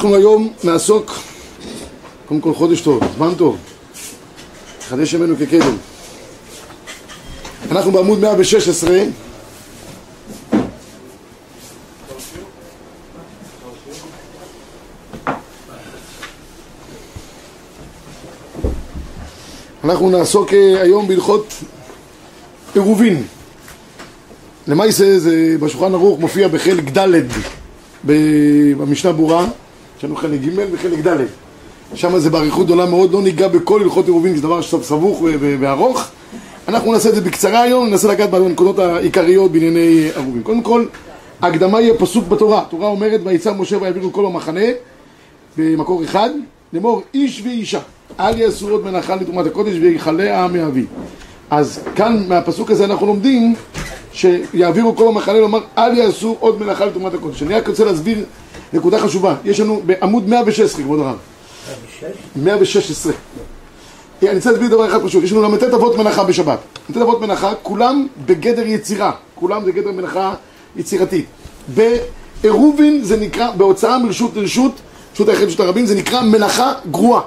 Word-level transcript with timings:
אנחנו 0.00 0.14
היום 0.14 0.52
נעסוק, 0.64 1.12
קודם 2.26 2.40
כל 2.40 2.54
חודש 2.54 2.80
טוב, 2.80 3.02
זמן 3.16 3.34
טוב, 3.34 3.56
חדש 4.88 5.12
ימינו 5.12 5.34
כקדם. 5.36 5.76
אנחנו 7.70 7.92
בעמוד 7.92 8.18
116 8.18 8.98
אנחנו 19.84 20.10
נעסוק 20.10 20.52
אה, 20.52 20.82
היום 20.82 21.08
בהלכות 21.08 21.54
עירובין. 22.74 23.22
למעשה 24.66 25.18
זה 25.18 25.56
בשולחן 25.60 25.94
ערוך 25.94 26.20
מופיע 26.20 26.48
בחלק 26.48 26.98
ד' 26.98 27.22
במשנה 28.76 29.12
ברורה, 29.12 29.46
יש 29.98 30.04
לנו 30.04 30.16
חלק 30.16 30.40
ג' 30.40 30.50
וחלק 30.72 31.06
ד'. 31.06 31.16
שם 31.94 32.18
זה 32.18 32.30
באריכות 32.30 32.66
גדולה 32.66 32.86
מאוד, 32.86 33.12
לא 33.12 33.22
ניגע 33.22 33.48
בכל 33.48 33.82
הלכות 33.82 34.06
עירובין, 34.06 34.36
זה 34.36 34.42
דבר 34.42 34.62
סבוך 34.62 35.22
וארוך. 35.60 36.04
אנחנו 36.68 36.92
נעשה 36.92 37.08
את 37.08 37.14
זה 37.14 37.20
בקצרה 37.20 37.62
היום, 37.62 37.86
ננסה 37.86 38.08
לגעת 38.08 38.30
בנקודות 38.30 38.78
העיקריות 38.78 39.52
בענייני 39.52 40.10
עירובין. 40.16 40.42
קודם 40.42 40.62
כל, 40.62 40.86
ההקדמה 41.42 41.80
יהיה 41.80 41.94
פסוק 41.94 42.28
בתורה. 42.28 42.62
התורה 42.62 42.88
אומרת, 42.88 43.20
ויצא 43.24 43.52
משה 43.52 43.76
ויעבירו 43.80 44.12
כל 44.12 44.26
המחנה, 44.26 44.60
במקור 45.56 46.04
אחד, 46.04 46.30
לאמור 46.72 47.02
איש 47.14 47.42
ואישה, 47.44 47.80
אל 48.20 48.38
יעשו 48.38 48.68
עוד 48.68 48.84
מנחה 48.84 49.16
לתרומת 49.16 49.46
הקודש 49.46 49.74
ויכלה 49.80 50.38
העם 50.38 50.52
מאבי. 50.52 50.84
אז 51.50 51.80
כאן 51.94 52.24
מהפסוק 52.28 52.70
הזה 52.70 52.84
אנחנו 52.84 53.06
לומדים 53.06 53.54
שיעבירו 54.12 54.96
כל 54.96 55.08
המחנה 55.08 55.38
לומר 55.38 55.60
אל 55.78 55.98
יעשו 55.98 56.36
עוד 56.40 56.62
מלאכה 56.62 56.86
לתרומת 56.86 57.14
הקודש. 57.14 57.42
אני 57.42 57.54
רק 57.54 57.68
רוצה 57.68 57.84
להסביר 57.84 58.24
נקודה 58.76 58.98
חשובה. 58.98 59.34
יש 59.44 59.60
לנו 59.60 59.82
בעמוד 59.86 60.28
116, 60.28 60.82
כבוד 60.82 61.00
הרב. 61.00 61.16
116. 62.36 63.12
אני 64.22 64.36
רוצה 64.36 64.50
להסביר 64.50 64.68
דבר 64.68 64.86
אחד 64.88 65.02
פשוט. 65.02 65.24
יש 65.24 65.32
לנו 65.32 65.42
ל"ט 65.42 65.62
אבות 65.62 65.98
מנחה 65.98 66.24
בשבת. 66.24 66.58
ל"ט 66.90 66.96
אבות 66.96 67.20
מנחה, 67.20 67.54
כולם 67.62 68.06
בגדר 68.26 68.66
יצירה. 68.66 69.12
כולם 69.34 69.64
בגדר 69.64 69.92
מנחה 69.92 70.34
יצירתית. 70.76 71.26
בעירובין 71.68 73.04
זה 73.04 73.16
נקרא, 73.16 73.50
בהוצאה 73.50 73.98
מרשות 73.98 74.36
לרשות, 74.36 74.72
רשות 75.14 75.28
היחיד 75.28 75.48
רשות 75.48 75.60
הרבים, 75.60 75.86
זה 75.86 75.94
נקרא 75.94 76.22
מלאכה 76.22 76.72
גרועה. 76.90 77.22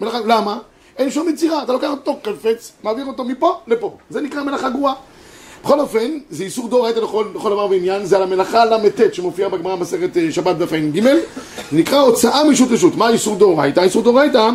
מלאכה, 0.00 0.18
למה? 0.26 0.58
אין 0.98 1.10
שום 1.10 1.28
יצירה, 1.28 1.62
אתה 1.62 1.72
לוקח 1.72 1.90
אותו 1.90 2.18
קלפץ, 2.22 2.72
מעביר 2.82 3.06
אותו 3.06 3.24
מפה 3.24 3.58
לפה. 3.66 3.96
זה 4.10 4.20
נקרא 4.20 4.42
מלאכה 4.42 4.70
גרועה. 4.70 4.94
בכל 5.64 5.80
אופן, 5.80 6.10
זה 6.30 6.44
איסור 6.44 6.68
דאורייתא 6.68 6.98
לכל, 6.98 7.24
לכל 7.34 7.50
דבר 7.50 7.66
ועניין, 7.70 8.04
זה 8.04 8.16
על 8.16 8.22
המלאכה 8.22 8.64
ל"ט 8.64 9.14
שמופיע 9.14 9.48
בגמרא 9.48 9.76
מסכת 9.76 10.10
שבת 10.30 10.56
דף 10.56 10.72
ע"ג, 10.72 11.02
זה 11.02 11.22
נקרא 11.72 12.00
הוצאה 12.00 12.44
מרשות 12.44 12.68
רשות. 12.70 12.96
מה 12.96 13.08
איסור 13.08 13.36
דאורייתא? 13.36 13.80
איסור 13.80 14.02
דאורייתא 14.02 14.50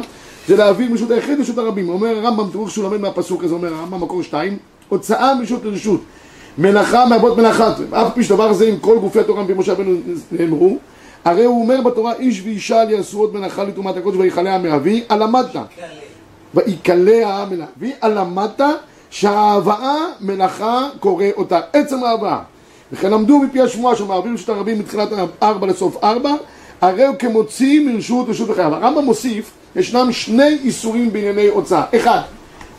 זה 0.47 0.57
להעביר 0.57 0.91
מרשות 0.91 1.11
היחיד 1.11 1.39
לרשות 1.39 1.57
הרבים. 1.57 1.89
אומר 1.89 2.17
הרמב"ם, 2.17 2.49
תראו 2.51 2.69
שהוא 2.69 2.83
לומד 2.83 3.01
מהפסוק 3.01 3.43
הזה, 3.43 3.53
אומר 3.53 3.73
הרמב"ם 3.73 4.03
מקור 4.03 4.23
שתיים, 4.23 4.57
הוצאה 4.89 5.35
מרשות 5.35 5.65
לרשות. 5.65 6.01
מלאכה 6.57 7.05
מאבות 7.05 7.37
מלאכת, 7.37 7.73
אף 7.91 8.13
פי 8.13 8.23
שדבר 8.23 8.53
זה 8.53 8.67
עם 8.67 8.77
כל 8.77 8.97
גופי 8.99 9.19
התורה 9.19 9.43
מפי 9.43 9.53
משה 9.53 9.71
רבנו 9.71 9.95
נאמרו, 10.31 10.77
הרי 11.25 11.45
הוא 11.45 11.61
אומר 11.61 11.81
בתורה 11.81 12.13
איש 12.13 12.41
ואישה 12.43 12.81
אל 12.81 12.89
יעשו 12.89 13.19
עוד 13.19 13.33
מלאכה 13.33 13.63
לתרומת 13.63 13.97
הקודש 13.97 14.17
ויכלה 14.17 14.57
מאבי, 14.57 15.03
הלמדת. 15.09 15.55
ויקלה 16.53 17.45
מאבי, 17.51 17.91
הלמדת 18.01 18.61
שההבאה 19.13 20.05
מלאכה 20.21 20.87
קורא 20.99 21.25
אותה, 21.37 21.59
עצם 21.73 22.03
ההבאה. 22.03 22.39
וכן 22.91 23.11
למדו 23.11 23.39
מפי 23.39 23.61
השמועה 23.61 23.95
שמעביר 23.95 24.33
רשות 24.33 24.49
הרבים 24.49 24.79
מתחילת 24.79 25.09
ארבע 25.43 25.67
לסוף 25.67 26.03
ארבע, 26.03 26.33
הרי 26.81 27.05
הוא 27.05 27.15
כמוציא 27.15 27.79
מרשות 27.79 28.29
רשות 28.29 28.49
וחייו. 28.49 28.75
הרמב"ם 28.75 29.03
מוסיף, 29.05 29.51
ישנם 29.75 30.11
שני 30.11 30.57
איסורים 30.63 31.13
בענייני 31.13 31.47
הוצאה. 31.47 31.83
אחד, 31.95 32.19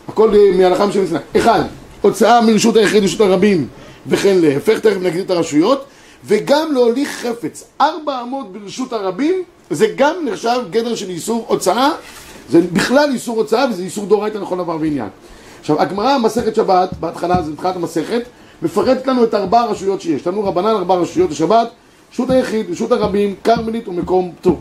הכל 0.08 0.34
מהלכה 0.56 0.86
משל 0.86 1.02
מצנע. 1.02 1.18
אחד, 1.36 1.60
הוצאה 2.00 2.40
מרשות 2.40 2.76
היחיד 2.76 3.02
לרשות 3.02 3.20
הרבים, 3.20 3.68
וכן 4.06 4.36
להפך, 4.40 4.78
תכף 4.78 5.00
נגיד 5.00 5.20
את 5.20 5.30
הרשויות, 5.30 5.84
וגם 6.24 6.72
להוליך 6.72 7.26
חפץ. 7.26 7.64
ארבע 7.80 8.22
אמות 8.22 8.52
ברשות 8.52 8.92
הרבים, 8.92 9.34
זה 9.70 9.86
גם 9.96 10.14
נחשב 10.24 10.60
גדר 10.70 10.94
של 10.94 11.10
איסור 11.10 11.44
הוצאה, 11.48 11.90
זה 12.50 12.60
בכלל 12.72 13.10
איסור 13.12 13.36
הוצאה 13.36 13.66
וזה 13.70 13.82
איסור 13.82 14.06
דאורייתא 14.06 14.38
לכל 14.38 14.56
דבר 14.56 14.76
ועניין. 14.80 15.08
עכשיו, 15.64 15.80
הגמרא, 15.82 16.18
מסכת 16.18 16.54
שבת, 16.54 16.88
בהתחלה, 17.00 17.42
זה 17.42 17.52
בתחילת 17.52 17.76
המסכת, 17.76 18.22
מפרטת 18.62 19.06
לנו 19.06 19.24
את 19.24 19.34
ארבע 19.34 19.60
הרשויות 19.60 20.00
שיש. 20.00 20.20
יש 20.20 20.26
לנו 20.26 20.44
רבנן 20.44 20.66
ארבע 20.66 20.94
רשויות 20.94 21.30
לשבת, 21.30 21.68
רשות 22.12 22.30
היחיד, 22.30 22.70
רשות 22.70 22.92
הרבים, 22.92 23.34
כרמלית 23.44 23.88
ומקום 23.88 24.32
פטור. 24.40 24.60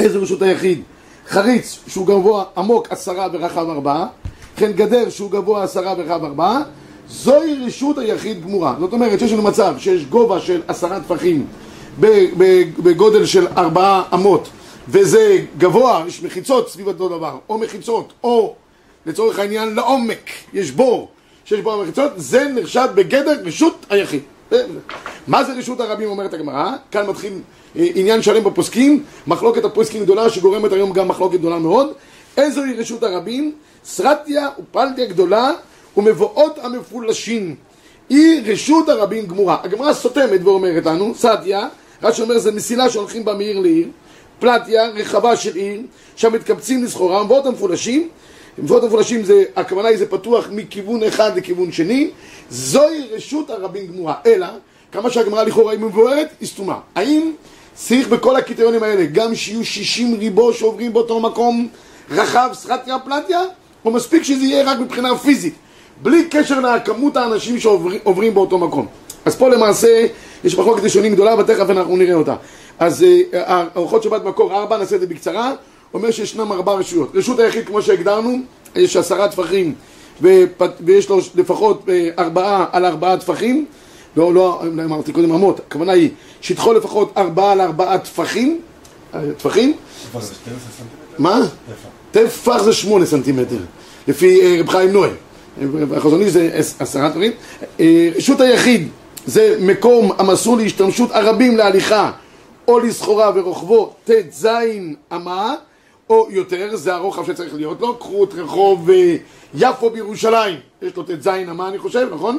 איזה 0.00 0.18
רשות 0.18 0.42
היחיד? 0.42 0.82
חריץ, 1.28 1.78
שהוא 1.86 2.06
גבוה 2.06 2.44
עמוק 2.56 2.86
עשרה 2.90 3.26
ורחב 3.32 3.68
ארבעה, 3.68 4.06
וכן 4.54 4.72
גדר 4.72 5.10
שהוא 5.10 5.30
גבוה 5.30 5.62
עשרה 5.62 5.94
ורחב 5.98 6.24
ארבעה, 6.24 6.62
זוהי 7.08 7.66
רשות 7.66 7.98
היחיד 7.98 8.42
גמורה. 8.42 8.74
זאת 8.80 8.92
אומרת 8.92 9.18
שיש 9.18 9.32
לנו 9.32 9.42
מצב 9.42 9.74
שיש 9.78 10.04
גובה 10.04 10.40
של 10.40 10.62
עשרה 10.68 11.00
טפחים 11.00 11.46
בגודל 12.78 13.26
של 13.26 13.46
ארבעה 13.56 14.02
אמות, 14.14 14.48
וזה 14.88 15.38
גבוה, 15.58 16.04
יש 16.06 16.22
מחיצות 16.22 16.70
סביב 16.70 16.86
אותו 16.86 17.08
דבר, 17.08 17.36
או 17.48 17.58
מחיצות, 17.58 18.12
או 18.24 18.54
לצורך 19.06 19.38
העניין 19.38 19.74
לעומק, 19.74 20.30
יש 20.52 20.70
בור 20.70 21.08
שיש 21.44 21.60
בו 21.60 21.72
המחיצות, 21.72 22.12
זה 22.16 22.48
נחשב 22.48 22.88
בגדר 22.94 23.40
רשות 23.44 23.86
היחיד. 23.90 24.20
מה 25.26 25.44
זה 25.44 25.52
רשות 25.52 25.80
הרבים 25.80 26.08
אומרת 26.08 26.34
הגמרא? 26.34 26.70
כאן 26.90 27.06
מתחיל 27.06 27.32
עניין 27.74 28.22
שלם 28.22 28.44
בפוסקים, 28.44 29.04
מחלוקת 29.26 29.64
הפוסקים 29.64 30.02
גדולה 30.02 30.30
שגורמת 30.30 30.72
היום 30.72 30.92
גם 30.92 31.08
מחלוקת 31.08 31.38
גדולה 31.38 31.58
מאוד. 31.58 31.92
איזוהי 32.36 32.74
רשות 32.74 33.02
הרבים? 33.02 33.52
סרטיה 33.84 34.48
ופלטיה 34.58 35.06
גדולה 35.06 35.52
ומבואות 35.96 36.58
המפולשים. 36.58 37.54
היא 38.08 38.42
רשות 38.52 38.88
הרבים 38.88 39.26
גמורה. 39.26 39.56
הגמרא 39.62 39.92
סותמת 39.92 40.40
ואומרת 40.44 40.86
לנו, 40.86 41.14
סטיה, 41.14 41.68
רש"י 42.02 42.22
אומר 42.22 42.38
זה 42.38 42.52
מסילה 42.52 42.90
שהולכים 42.90 43.24
בה 43.24 43.34
מעיר 43.34 43.58
לעיר, 43.58 43.88
פלטיה, 44.38 44.88
רחבה 44.88 45.36
של 45.36 45.54
עיר, 45.56 45.80
שם 46.16 46.32
מתקבצים 46.32 46.84
לסחורה, 46.84 47.24
מבואות 47.24 47.46
המפולשים 47.46 48.08
מבואות 48.58 48.82
המפולשים 48.82 49.24
זה, 49.24 49.44
הכוונה 49.56 49.88
היא 49.88 49.98
זה 49.98 50.06
פתוח 50.06 50.48
מכיוון 50.52 51.02
אחד 51.02 51.36
לכיוון 51.36 51.72
שני, 51.72 52.10
זוהי 52.50 53.08
רשות 53.12 53.50
הרבים 53.50 53.86
גמורה. 53.86 54.14
אלא, 54.26 54.46
כמה 54.92 55.10
שהגמרא 55.10 55.42
לכאורה 55.42 55.72
היא 55.72 55.80
מבוארת, 55.80 56.28
היא 56.40 56.48
סתומה. 56.48 56.78
האם 56.94 57.32
צריך 57.74 58.08
בכל 58.08 58.36
הקריטריונים 58.36 58.82
האלה 58.82 59.04
גם 59.04 59.34
שיהיו 59.34 59.64
60 59.64 60.14
ריבו 60.14 60.52
שעוברים 60.52 60.92
באותו 60.92 61.20
מקום 61.20 61.68
רחב, 62.10 62.50
סחטיה, 62.52 62.98
פלטיה, 62.98 63.40
או 63.84 63.90
מספיק 63.90 64.22
שזה 64.22 64.44
יהיה 64.44 64.70
רק 64.70 64.78
מבחינה 64.78 65.18
פיזית, 65.18 65.54
בלי 66.02 66.24
קשר 66.30 66.60
לכמות 66.60 67.16
האנשים 67.16 67.60
שעוברים 67.60 68.34
באותו 68.34 68.58
מקום. 68.58 68.86
אז 69.24 69.36
פה 69.36 69.48
למעשה 69.48 70.06
יש 70.44 70.58
מחלוקת 70.58 70.82
ראשונים 70.82 71.14
גדולה, 71.14 71.34
ותכף 71.38 71.70
אנחנו 71.70 71.96
נראה 71.96 72.14
אותה. 72.14 72.34
אז 72.78 73.04
ארוחות 73.76 74.02
שבת 74.02 74.24
מקור 74.24 74.54
ארבע, 74.54 74.78
נעשה 74.78 74.96
את 74.96 75.00
זה 75.00 75.06
בקצרה. 75.06 75.52
אומר 75.94 76.10
שישנם 76.10 76.52
ארבע 76.52 76.72
רשויות. 76.72 77.10
רשות 77.14 77.38
היחיד, 77.38 77.66
כמו 77.66 77.82
שהגדרנו, 77.82 78.38
יש 78.74 78.96
עשרה 78.96 79.28
טפחים 79.28 79.74
ויש 80.80 81.08
לו 81.08 81.18
לפחות 81.34 81.88
ארבעה 82.18 82.66
על 82.72 82.84
ארבעה 82.84 83.16
טפחים. 83.16 83.66
לא, 84.16 84.34
לא, 84.34 84.62
אמרתי 84.84 85.12
קודם 85.12 85.32
אמות, 85.32 85.60
הכוונה 85.66 85.92
היא 85.92 86.10
שטחו 86.40 86.72
לפחות 86.72 87.12
ארבעה 87.16 87.52
על 87.52 87.60
ארבעה 87.60 87.98
טפחים. 87.98 88.60
טפחים? 89.36 89.76
מה? 91.18 91.40
טפח 92.10 92.62
זה 92.62 92.72
שמונה 92.72 93.06
סנטימטר, 93.06 93.56
לפי 94.08 94.60
רב 94.60 94.68
חיים 94.68 94.90
נוי. 94.90 95.08
החזון 95.96 96.20
איש 96.20 96.32
זה 96.32 96.60
עשרה 96.78 97.10
טפחים. 97.10 97.32
רשות 98.16 98.40
היחיד 98.40 98.88
זה 99.26 99.56
מקום 99.60 100.12
המסור 100.18 100.56
להשתמשות 100.56 101.10
הרבים 101.12 101.56
להליכה 101.56 102.10
או 102.68 102.78
לסחורה 102.78 103.30
ורוחבו 103.34 103.92
ט"ז 104.04 104.48
אמה 105.12 105.54
או 106.10 106.26
יותר, 106.30 106.76
זה 106.76 106.94
הרוחב 106.94 107.26
שצריך 107.26 107.54
להיות 107.54 107.80
לו, 107.80 107.96
קחו 107.96 108.24
את 108.24 108.34
רחוב 108.34 108.90
יפו 109.54 109.90
בירושלים, 109.90 110.58
יש 110.82 110.96
לו 110.96 111.02
ט"ז 111.02 111.28
אמה 111.28 111.68
אני 111.68 111.78
חושב, 111.78 112.08
נכון? 112.14 112.38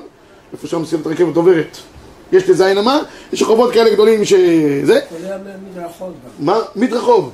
איפה 0.53 0.67
שם 0.67 0.81
מסילת 0.81 1.07
רכבת 1.07 1.35
עוברת. 1.35 1.77
יש 2.31 2.43
ט"ז 2.43 2.61
אמה, 2.61 2.99
יש 3.33 3.41
רחובות 3.41 3.73
כאלה 3.73 3.89
גדולים 3.93 4.25
שזה... 4.25 4.99
כולל 5.09 5.37
מדרכות 5.71 6.13
גם. 6.13 6.45
מה? 6.45 6.59
מדרחוב. 6.75 7.31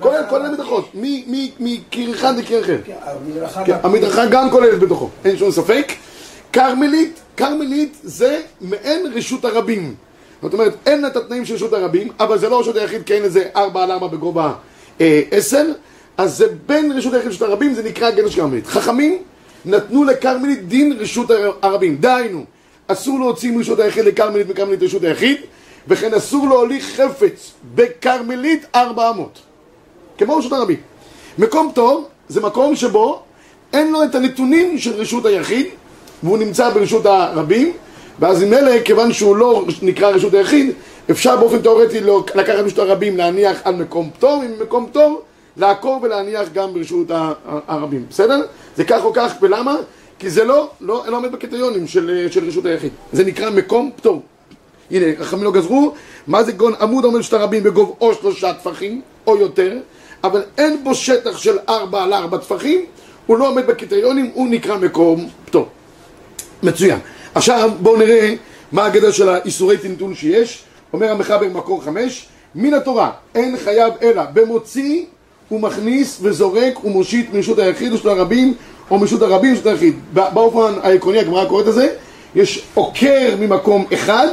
כולל 0.00 0.22
כל 0.30 0.46
המדרכה 0.46 0.46
המדרכות, 0.46 0.90
מקיר 1.60 2.14
אחד 2.14 2.38
לקיר 2.38 2.60
אחר. 2.60 2.78
המדרכה 3.02 3.64
כן, 3.64 3.76
המדרכה 3.82 4.26
גם 4.26 4.50
כוללת 4.50 4.78
בתוכו, 4.78 5.10
אין 5.24 5.36
שום 5.36 5.50
ספק. 5.50 5.92
כרמלית, 6.52 7.20
כרמלית 7.36 7.96
זה 8.02 8.40
מעין 8.60 9.12
רשות 9.14 9.44
הרבים. 9.44 9.94
זאת 10.42 10.52
אומרת, 10.52 10.74
אין 10.86 11.00
לה 11.00 11.08
את 11.08 11.16
התנאים 11.16 11.44
של 11.44 11.54
רשות 11.54 11.72
הרבים, 11.72 12.08
אבל 12.20 12.38
זה 12.38 12.48
לא 12.48 12.60
רשות 12.60 12.76
היחיד, 12.76 13.02
כי 13.02 13.14
אין 13.14 13.22
לזה 13.22 13.44
ארבע 13.56 13.82
על 13.82 13.90
ארבע 13.90 14.06
בגובה 14.06 14.44
אה, 14.46 14.52
עשר, 15.30 15.66
אז 16.16 16.36
זה 16.36 16.46
בין 16.66 16.92
רשות 16.92 17.12
היחיד 17.12 17.28
לרשות 17.28 17.48
הרבים, 17.48 17.74
זה 17.74 17.82
נקרא 17.82 18.10
גדר 18.10 18.28
של 18.28 18.40
כרמלית. 18.40 18.66
חכמים 18.66 19.18
נתנו 19.64 20.04
לכרמלית 20.04 20.68
דין 20.68 20.92
רשות 20.98 21.30
הרבים. 21.62 21.96
דהיינו, 21.96 22.44
אסור 22.86 23.20
להוציא 23.20 23.52
מרשות 23.52 23.78
היחיד 23.78 24.04
לכרמלית 24.04 24.46
וכרמלית 24.50 24.82
רשות 24.82 25.04
היחיד, 25.04 25.36
וכן 25.88 26.14
אסור 26.14 26.48
להוליך 26.48 27.00
חפץ 27.00 27.52
בכרמלית 27.74 28.66
ארבע 28.74 29.10
אמות. 29.10 29.38
כמו 30.18 30.36
רשות 30.36 30.52
הרבים. 30.52 30.76
מקום 31.38 31.70
פטור 31.72 32.08
זה 32.28 32.40
מקום 32.40 32.76
שבו 32.76 33.22
אין 33.72 33.92
לו 33.92 34.04
את 34.04 34.14
הנתונים 34.14 34.78
של 34.78 34.92
רשות 34.92 35.26
היחיד, 35.26 35.66
והוא 36.22 36.38
נמצא 36.38 36.70
ברשות 36.70 37.06
הרבים, 37.06 37.72
ואז 38.20 38.42
אלה, 38.42 38.82
כיוון 38.84 39.12
שהוא 39.12 39.36
לא 39.36 39.64
נקרא 39.82 40.10
רשות 40.10 40.34
היחיד, 40.34 40.70
אפשר 41.10 41.36
באופן 41.36 41.62
תאורטי 41.62 42.00
לא- 42.00 42.24
לקחת 42.34 42.54
רשות 42.54 42.78
הרבים, 42.78 43.16
להניח 43.16 43.60
על 43.64 43.74
מקום 43.74 44.10
פטור, 44.18 44.42
עם 44.42 44.52
מקום 44.62 44.86
פטור, 44.90 45.22
לעקור 45.56 46.00
ולהניח 46.02 46.48
גם 46.54 46.74
ברשות 46.74 47.06
הרבים, 47.68 48.06
בסדר? 48.10 48.40
זה 48.76 48.84
כך 48.84 49.04
או 49.04 49.12
כך, 49.12 49.34
ולמה? 49.42 49.76
כי 50.18 50.30
זה 50.30 50.44
לא, 50.44 50.70
לא, 50.80 51.04
לא 51.06 51.16
עומד 51.16 51.32
בקריטריונים 51.32 51.86
של, 51.86 52.26
של 52.30 52.48
רשות 52.48 52.66
היחיד. 52.66 52.92
זה 53.12 53.24
נקרא 53.24 53.50
מקום 53.50 53.90
פטור. 53.96 54.22
הנה, 54.90 55.06
חכמים 55.20 55.44
לא 55.44 55.52
גזרו, 55.52 55.94
מה 56.26 56.42
זה 56.42 56.52
גון 56.52 56.74
עמוד 56.80 57.04
עומד 57.04 57.20
שתי 57.20 57.36
רבים 57.36 57.62
בגוב 57.62 57.96
או 58.00 58.14
שלושה 58.14 58.52
טפחים, 58.52 59.00
או 59.26 59.36
יותר, 59.36 59.78
אבל 60.24 60.42
אין 60.58 60.84
בו 60.84 60.94
שטח 60.94 61.38
של 61.38 61.58
ארבע 61.68 62.02
על 62.02 62.12
ארבע 62.12 62.38
טפחים, 62.38 62.84
הוא 63.26 63.38
לא 63.38 63.48
עומד 63.48 63.66
בקריטריונים, 63.66 64.30
הוא 64.34 64.48
נקרא 64.48 64.76
מקום 64.76 65.28
פטור. 65.44 65.68
מצוין. 66.62 66.98
עכשיו 67.34 67.70
בואו 67.80 67.96
נראה 67.96 68.34
מה 68.72 68.86
הגדר 68.86 69.10
של 69.10 69.28
האיסורי 69.28 69.78
טינטון 69.78 70.14
שיש. 70.14 70.64
אומר 70.94 71.10
המחבר 71.10 71.38
במקור 71.38 71.82
חמש, 71.82 72.26
מן 72.54 72.74
התורה 72.74 73.10
אין 73.34 73.56
חייב 73.56 73.92
אלא 74.02 74.22
במוציא 74.32 75.04
ומכניס 75.50 76.18
וזורק 76.22 76.84
ומושיט 76.84 77.32
מרשות 77.32 77.58
היחיד 77.58 77.92
ושל 77.92 78.08
הרבים 78.08 78.54
או 78.90 78.98
מרשות 78.98 79.22
הרבים 79.22 79.52
ושל 79.52 79.68
היחיד. 79.68 79.94
באופן 80.12 80.74
העקרוני 80.82 81.18
הגמרא 81.18 81.44
קוראת 81.44 81.66
לזה, 81.66 81.94
יש 82.34 82.64
עוקר 82.74 83.34
ממקום 83.40 83.84
אחד 83.94 84.28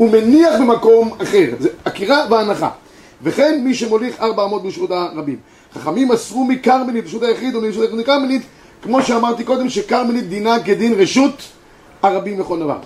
ומניח 0.00 0.54
במקום 0.60 1.10
אחר. 1.22 1.50
זה 1.58 1.68
עקירה 1.84 2.26
והנחה. 2.30 2.70
וכן 3.22 3.60
מי 3.64 3.74
שמוליך 3.74 4.20
ארבע 4.20 4.44
אמות 4.44 4.62
ברשות 4.62 4.90
הרבים. 4.90 5.36
חכמים 5.74 6.12
אסרו 6.12 6.44
מכרמלית, 6.44 7.06
רשות 7.06 7.22
היחיד 7.22 7.54
או 7.54 7.60
מרשות 7.60 7.82
היחיד 7.82 7.98
מכרמלית, 7.98 8.42
כמו 8.82 9.02
שאמרתי 9.02 9.44
קודם, 9.44 9.68
שכרמלית 9.68 10.28
דינה 10.28 10.62
כדין 10.64 10.94
רשות 10.94 11.42
הרבים 12.02 12.40
לכל 12.40 12.58
דבר. 12.58 12.78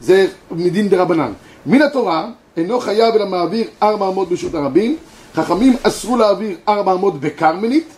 זה 0.00 0.26
מדין 0.50 0.88
דרבנן. 0.88 1.32
מן 1.66 1.82
התורה 1.82 2.28
אינו 2.56 2.80
חייב 2.80 3.14
אלא 3.14 3.26
מעביר 3.26 3.66
ארבע 3.82 4.08
אמות 4.08 4.28
ברשות 4.28 4.54
הרבים, 4.54 4.96
חכמים 5.34 5.76
אסרו 5.82 6.16
להעביר 6.16 6.56
ארבע 6.68 6.92
אמות 6.92 7.20
בכרמלית, 7.20 7.88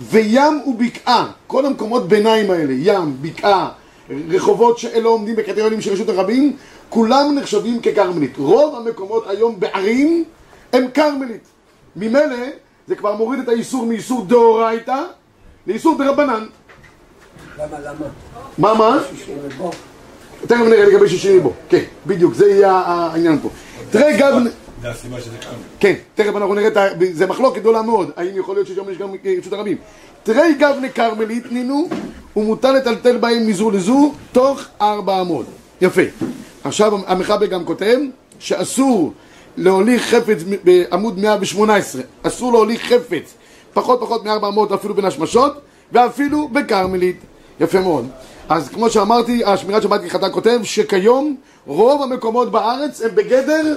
וים 0.00 0.62
ובקעה, 0.66 1.30
כל 1.46 1.66
המקומות 1.66 2.08
ביניים 2.08 2.50
האלה, 2.50 2.72
ים, 2.76 3.16
בקעה, 3.22 3.70
רחובות 4.28 4.78
שאלה 4.78 5.08
עומדים 5.08 5.36
בקריטריונים 5.36 5.80
של 5.80 5.92
רשות 5.92 6.08
הרבים, 6.08 6.56
כולם 6.88 7.34
נחשבים 7.34 7.82
ככרמלית. 7.82 8.36
רוב 8.38 8.74
המקומות 8.76 9.24
היום 9.28 9.60
בערים 9.60 10.24
הם 10.72 10.86
כרמלית. 10.94 11.42
ממילא 11.96 12.36
זה 12.88 12.94
כבר 12.96 13.16
מוריד 13.16 13.40
את 13.40 13.48
האיסור 13.48 13.86
מאיסור 13.86 14.24
דאורייתא 14.24 15.02
לאיסור 15.66 15.98
דרבנן. 15.98 16.46
למה, 17.58 17.80
למה? 17.80 18.06
מה, 18.58 18.74
מה? 18.74 18.98
תכף 20.46 20.60
נראה 20.60 20.84
לגבי 20.86 21.08
שישים 21.08 21.32
ריבו. 21.32 21.52
כן, 21.68 21.82
בדיוק, 22.06 22.34
זה 22.34 22.50
יהיה 22.50 22.72
העניין 22.72 23.38
פה. 23.42 23.48
תראה 23.90 24.16
גם... 24.18 24.46
זה 24.82 24.90
הסיבה 24.90 25.20
שזה 25.20 25.36
כאן. 25.40 25.50
כן, 25.80 25.94
תכף 26.14 26.36
אנחנו 26.36 26.54
נראה, 26.54 26.68
זה 27.12 27.26
מחלוקת 27.26 27.60
גדולה 27.60 27.82
מאוד, 27.82 28.10
האם 28.16 28.30
יכול 28.34 28.54
להיות 28.56 28.66
ששם 28.66 28.90
יש 28.90 28.98
גם 28.98 29.08
רשות 29.38 29.52
הרבים. 29.52 29.76
תראי 30.22 30.54
גבנה 30.54 30.88
כרמלית 30.88 31.52
נינו, 31.52 31.88
ומותר 32.36 32.72
לטלטל 32.72 33.16
בהם 33.16 33.46
מזו 33.46 33.70
לזו, 33.70 34.12
תוך 34.32 34.60
ארבע 34.80 35.20
אמות. 35.20 35.46
יפה. 35.80 36.02
עכשיו 36.64 36.92
המחבר 37.06 37.46
גם 37.46 37.64
כותב 37.64 37.96
שאסור 38.38 39.12
להוליך 39.56 40.02
חפץ 40.02 40.38
בעמוד 40.64 41.18
118, 41.18 42.02
אסור 42.22 42.52
להוליך 42.52 42.82
חפץ 42.82 43.34
פחות 43.74 44.00
פחות 44.00 44.24
מארבע 44.24 44.48
אמות 44.48 44.72
אפילו 44.72 44.94
בין 44.94 45.04
השמשות, 45.04 45.60
ואפילו 45.92 46.48
בכרמלית. 46.48 47.16
יפה 47.60 47.80
מאוד. 47.80 48.06
אז 48.50 48.68
כמו 48.68 48.90
שאמרתי, 48.90 49.44
השמירת 49.44 49.82
שבת 49.82 50.00
כחתה 50.04 50.30
כותב 50.30 50.60
שכיום 50.62 51.36
רוב 51.66 52.02
המקומות 52.02 52.50
בארץ 52.50 53.00
הם 53.02 53.14
בגדר 53.14 53.76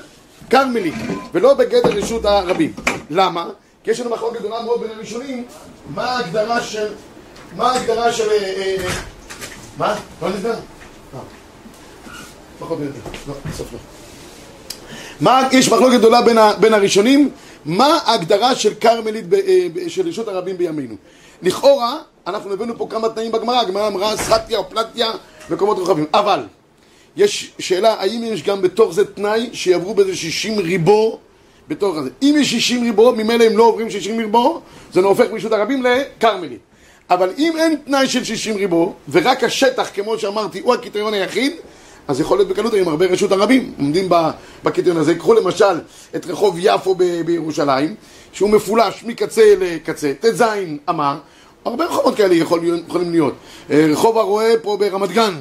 כרמלית, 0.50 0.94
ולא 1.34 1.54
בגדר 1.54 1.90
רשות 1.90 2.26
הרבים. 2.26 2.74
למה? 3.10 3.50
כי 3.84 3.92
יש 3.92 4.00
לנו 4.00 4.10
מחלוקת 4.10 4.40
גדולה 4.40 4.64
מאוד 4.64 4.82
בין 4.82 4.90
הראשונים, 4.96 5.44
מה 5.96 6.04
ההגדרה 6.04 6.62
של... 6.62 6.88
מה 7.56 7.72
ההגדרה 7.72 8.12
של... 8.12 8.30
אה, 8.30 8.36
אה, 8.38 8.90
מה? 9.78 9.96
לא 10.22 10.30
נסגר? 10.30 10.54
פחות 12.60 12.78
או 12.80 12.84
יותר. 12.84 13.00
לא, 13.28 13.34
בסוף 13.50 13.74
לא. 13.74 13.80
מה, 15.22 15.48
יש 15.52 15.70
מחלוקת 15.70 15.98
גדולה 15.98 16.20
בין 16.60 16.74
הראשונים, 16.74 17.30
מה 17.66 18.00
ההגדרה 18.06 18.56
של 18.56 18.74
כרמלית, 18.74 19.26
אה, 19.34 19.68
של 19.88 20.08
רשות 20.08 20.28
הרבים 20.28 20.58
בימינו. 20.58 20.96
לכאורה, 21.42 21.98
אנחנו 22.28 22.54
הבאנו 22.54 22.78
פה 22.78 22.88
כמה 22.90 23.10
תנאים 23.10 23.32
בגמרא, 23.32 23.60
הגמרא 23.60 23.88
אמרה 23.88 24.14
או 24.56 24.70
פלטיה, 24.70 25.12
מקומות 25.50 25.78
רחבים, 25.80 26.06
אבל 26.14 26.40
יש 27.16 27.52
שאלה, 27.60 27.94
האם 27.94 28.24
יש 28.24 28.44
גם 28.44 28.62
בתוך 28.62 28.94
זה 28.94 29.06
תנאי 29.06 29.50
שיעברו 29.54 29.94
בזה 29.94 30.16
60 30.16 30.60
ריבו 30.60 31.20
בתוך 31.68 31.98
הזה. 31.98 32.10
אם 32.22 32.36
יש 32.40 32.52
60 32.52 32.84
ריבו, 32.84 33.12
ממילא 33.16 33.44
הם 33.44 33.58
לא 33.58 33.64
עוברים 33.64 33.90
60 33.90 34.20
ריבו, 34.20 34.62
זה 34.94 35.02
לא 35.02 35.08
הופך 35.08 35.32
מרשות 35.32 35.52
הרבים 35.52 35.84
לכרמלית. 35.84 36.60
אבל 37.10 37.30
אם 37.38 37.54
אין 37.58 37.76
תנאי 37.86 38.08
של 38.08 38.24
60 38.24 38.56
ריבו, 38.56 38.94
ורק 39.10 39.44
השטח, 39.44 39.90
כמו 39.94 40.20
שאמרתי, 40.20 40.60
הוא 40.60 40.74
הקריטריון 40.74 41.14
היחיד, 41.14 41.54
אז 42.08 42.20
יכול 42.20 42.38
להיות 42.38 42.50
בקלות 42.50 42.74
עם 42.74 42.88
הרבה 42.88 43.06
רשות 43.06 43.32
הרבים 43.32 43.74
עומדים 43.78 44.10
בקריטריון 44.64 44.98
הזה. 44.98 45.16
קחו 45.16 45.34
למשל 45.34 45.80
את 46.16 46.26
רחוב 46.26 46.56
יפו 46.60 46.96
ב- 46.96 47.22
בירושלים, 47.26 47.96
שהוא 48.32 48.50
מפולש 48.50 49.04
מקצה 49.04 49.56
לקצה, 49.60 50.12
ט"ז 50.20 50.44
אמה, 50.90 51.18
הרבה 51.66 51.86
רחובות 51.86 52.16
כאלה 52.16 52.36
יכול, 52.36 52.62
יכולים 52.88 53.12
להיות. 53.12 53.34
אה, 53.72 53.88
רחוב 53.92 54.18
הרועה 54.18 54.50
פה 54.62 54.78
ברמת 54.78 55.12
גן, 55.12 55.34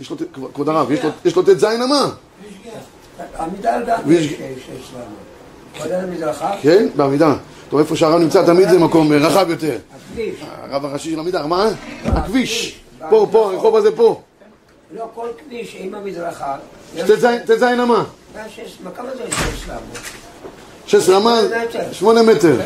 יש 0.00 0.10
לו, 0.10 0.16
כבוד 0.54 0.68
הרב, 0.68 0.90
יש 1.24 1.36
לו 1.36 1.42
ט"ז 1.42 1.64
אמה. 1.64 2.10
עמידה 3.40 3.80
גם 3.86 4.12
יש 4.12 4.34
כולל 5.82 5.94
המדרכה? 5.94 6.50
כן, 6.62 6.88
בעמידה. 6.96 7.34
טוב, 7.70 7.80
איפה 7.80 7.96
שהרב 7.96 8.20
נמצא 8.20 8.46
תמיד 8.46 8.68
זה 8.68 8.78
מקום 8.78 9.12
רחב 9.12 9.50
יותר. 9.50 9.78
הרב 10.62 10.84
הראשי 10.84 11.10
של 11.10 11.18
עמידה, 11.18 11.46
מה? 11.46 11.68
הכביש. 12.04 12.80
פה, 13.10 13.26
פה, 13.30 13.50
הרחוב 13.52 13.76
הזה 13.76 13.96
פה. 13.96 14.20
לא, 14.94 15.08
כל 15.14 15.28
כביש 15.38 15.76
עם 15.78 15.94
המדרכה. 15.94 16.56
ט"ז 17.46 17.62
אמה. 17.62 18.04
כמה 18.96 19.08
זה 19.16 19.24
שש 20.86 21.08
רמה, 21.08 21.40
שמונה 21.92 22.22
מטר. 22.22 22.56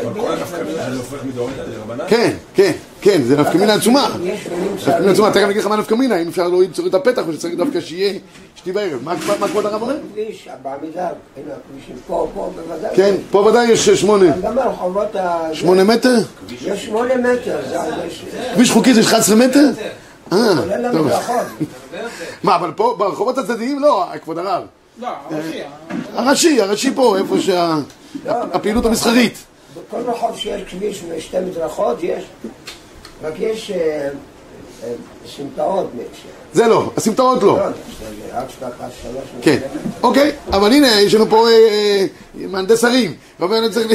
כן, 2.08 2.32
כן, 2.54 2.72
כן, 3.00 3.22
זה 3.22 3.36
נפקא 3.36 3.56
מינה 3.56 3.74
עצומה. 3.74 4.08
נפקא 4.22 4.98
מינה 5.00 5.12
עצומה, 5.12 5.30
תכף 5.30 5.36
אני 5.36 5.50
אגיד 5.50 5.62
לך 5.62 5.66
מה 5.66 5.76
נפקא 5.76 5.94
מינה, 5.94 6.22
אם 6.22 6.28
אפשר 6.28 6.48
להוריד 6.48 6.70
את 6.86 6.94
הפתח 6.94 7.22
או 7.26 7.32
שצריך 7.32 7.54
דווקא 7.54 7.80
שיהיה 7.80 8.18
שתי 8.56 8.72
בערב. 8.72 9.04
מה 9.04 9.48
כבוד 9.48 9.66
הרב 9.66 9.82
אומר? 9.82 9.96
כביש, 10.12 10.48
בעמידה, 10.62 11.08
פה, 12.06 12.28
פה 12.34 12.52
בוודאי. 12.56 12.96
כן, 12.96 13.14
פה 13.30 13.38
ודאי 13.38 13.66
יש 13.66 13.90
שמונה. 13.90 14.36
גם 14.42 14.58
הרחובות 14.58 15.16
ה... 15.16 15.48
שמונה 15.52 15.84
מטר? 15.84 16.14
יש 16.64 16.84
שמונה 16.84 17.16
מטר. 17.16 17.60
כביש 18.54 18.70
חוקי 18.70 18.94
זה 18.94 19.00
11 19.00 19.36
מטר? 19.36 19.64
אה, 20.32 20.38
טוב. 20.92 21.08
מה, 22.42 22.56
אבל 22.56 22.72
פה 22.72 22.94
ברחובות 22.98 23.38
הצדדיים 23.38 23.78
לא, 23.78 24.06
כבוד 24.22 24.38
הרב. 24.38 24.62
לא, 24.98 25.08
הראשי. 25.30 25.60
הראשי, 26.12 26.60
הראשי 26.60 26.94
פה, 26.94 27.18
איפה 27.18 27.36
שהפעילות 27.40 28.86
המסחרית. 28.86 29.34
בכל 29.88 30.10
רחוב 30.10 30.36
שיש 30.36 30.62
כביש 30.70 31.02
ושתי 31.08 31.40
מדרכות 31.40 31.98
יש, 32.02 32.24
רק 33.22 33.34
יש 33.38 33.72
סמטאות. 35.26 35.90
זה 36.52 36.66
לא, 36.66 36.90
הסמטאות 36.96 37.42
לא. 37.42 37.58
כן, 39.42 39.58
אוקיי, 40.02 40.32
אבל 40.52 40.72
הנה, 40.72 41.00
יש 41.00 41.14
לנו 41.14 41.26
פה 41.30 41.46
מהנדס 42.34 42.84
ערים. 42.84 43.14
אומר, 43.40 43.68
צריך 43.68 43.86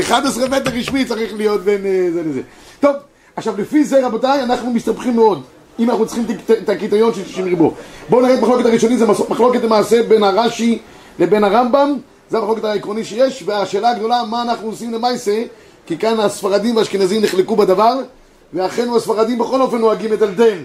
11 0.00 0.48
מטר 0.58 0.70
רשמי 0.70 1.04
צריך 1.04 1.34
להיות 1.34 1.60
בין 1.60 1.82
זה 2.12 2.22
לזה. 2.22 2.40
טוב, 2.80 2.94
עכשיו 3.36 3.54
לפי 3.58 3.84
זה 3.84 4.06
רבותיי, 4.06 4.42
אנחנו 4.42 4.72
מסתבכים 4.72 5.16
מאוד. 5.16 5.42
אם 5.78 5.90
אנחנו 5.90 6.06
צריכים 6.06 6.24
את 6.52 6.68
הקריטריון 6.68 7.14
של 7.14 7.24
60 7.24 7.44
ריבו. 7.44 7.74
בואו 8.08 8.22
נראה 8.22 8.34
את 8.34 8.40
מחלוקת 8.40 8.66
הראשונית, 8.66 8.98
זה 8.98 9.06
מחלוקת 9.06 9.62
למעשה 9.62 10.02
בין 10.02 10.22
הרש"י 10.22 10.78
לבין 11.18 11.44
הרמב"ם, 11.44 11.98
זה 12.30 12.38
המחלוקת 12.38 12.64
העקרוני 12.64 13.04
שיש, 13.04 13.42
והשאלה 13.46 13.90
הגדולה, 13.90 14.22
מה 14.30 14.42
אנחנו 14.42 14.68
עושים 14.68 14.92
למעשה, 14.92 15.42
כי 15.86 15.98
כאן 15.98 16.20
הספרדים 16.20 16.76
והאשכנזים 16.76 17.22
נחלקו 17.22 17.56
בדבר, 17.56 17.94
ואחינו 18.52 18.96
הספרדים 18.96 19.38
בכל 19.38 19.60
אופן 19.60 19.78
נוהגים 19.78 20.12
לטלטל, 20.12 20.58